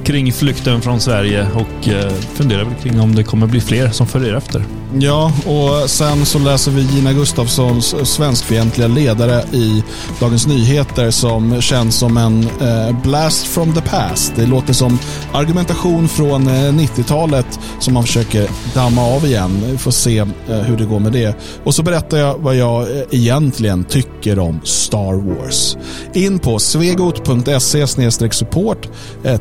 kring 0.06 0.34
flykten 0.34 0.82
från 0.82 1.00
Sverige 1.00 1.48
och 1.54 1.88
eh, 1.88 2.12
funderar 2.13 2.63
väl 2.63 2.74
kring 2.74 3.00
om 3.00 3.15
det 3.15 3.24
kommer 3.24 3.48
bli 3.48 3.62
fler 3.62 3.89
som 3.89 4.08
följer 4.08 4.34
efter. 4.34 4.65
Ja, 5.00 5.32
och 5.46 5.89
sen 5.89 6.26
så 6.26 6.39
läser 6.39 6.72
vi 6.72 6.82
Gina 6.82 7.13
Gustafssons 7.13 7.96
svenskfientliga 8.04 8.88
ledare 8.88 9.44
i 9.52 9.84
Dagens 10.20 10.48
Nyheter 10.48 11.12
som 11.12 11.62
känns 11.62 11.96
som 11.96 12.18
en 12.18 12.44
eh, 12.44 13.02
blast 13.04 13.48
from 13.48 13.74
the 13.74 13.82
past. 13.82 14.34
Det 14.36 14.46
låter 14.46 14.74
som 14.74 15.00
argumentation 15.34 16.08
från 16.08 16.48
eh, 16.48 16.52
90-talet 16.52 17.60
som 17.80 17.94
man 17.94 18.04
försöker 18.04 18.50
damma 18.74 19.02
av 19.02 19.26
igen. 19.26 19.63
Vi 19.72 19.78
får 19.78 19.91
se 19.91 20.26
hur 20.48 20.78
det 20.78 20.86
går 20.86 21.00
med 21.00 21.12
det. 21.12 21.38
Och 21.63 21.76
så 21.76 21.84
berättar 21.84 22.18
jag 22.18 22.38
vad 22.38 22.56
jag 22.56 22.88
egentligen 23.12 23.84
tycker 23.84 24.39
om 24.39 24.60
Star 24.63 25.13
Wars. 25.13 25.78
In 26.13 26.39
på 26.39 26.60
svegot.se 26.60 27.88
support, 28.32 28.88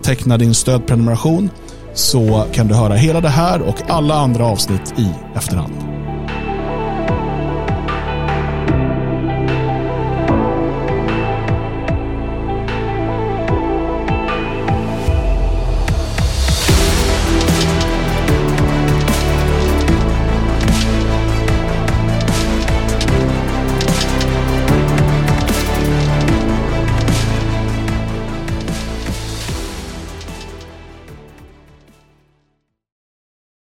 teckna 0.03 0.39
din 0.39 0.54
din 0.55 0.61
stödprenumeration 0.61 1.51
så 1.95 2.45
kan 2.53 2.69
du 2.69 2.75
höra 2.75 2.95
hela 2.95 3.21
det 3.21 3.29
här 3.29 3.63
och 3.63 3.91
alla 3.91 4.15
andra 4.15 4.47
avsnitt 4.47 4.99
i 4.99 5.09
efterhand. 5.37 5.94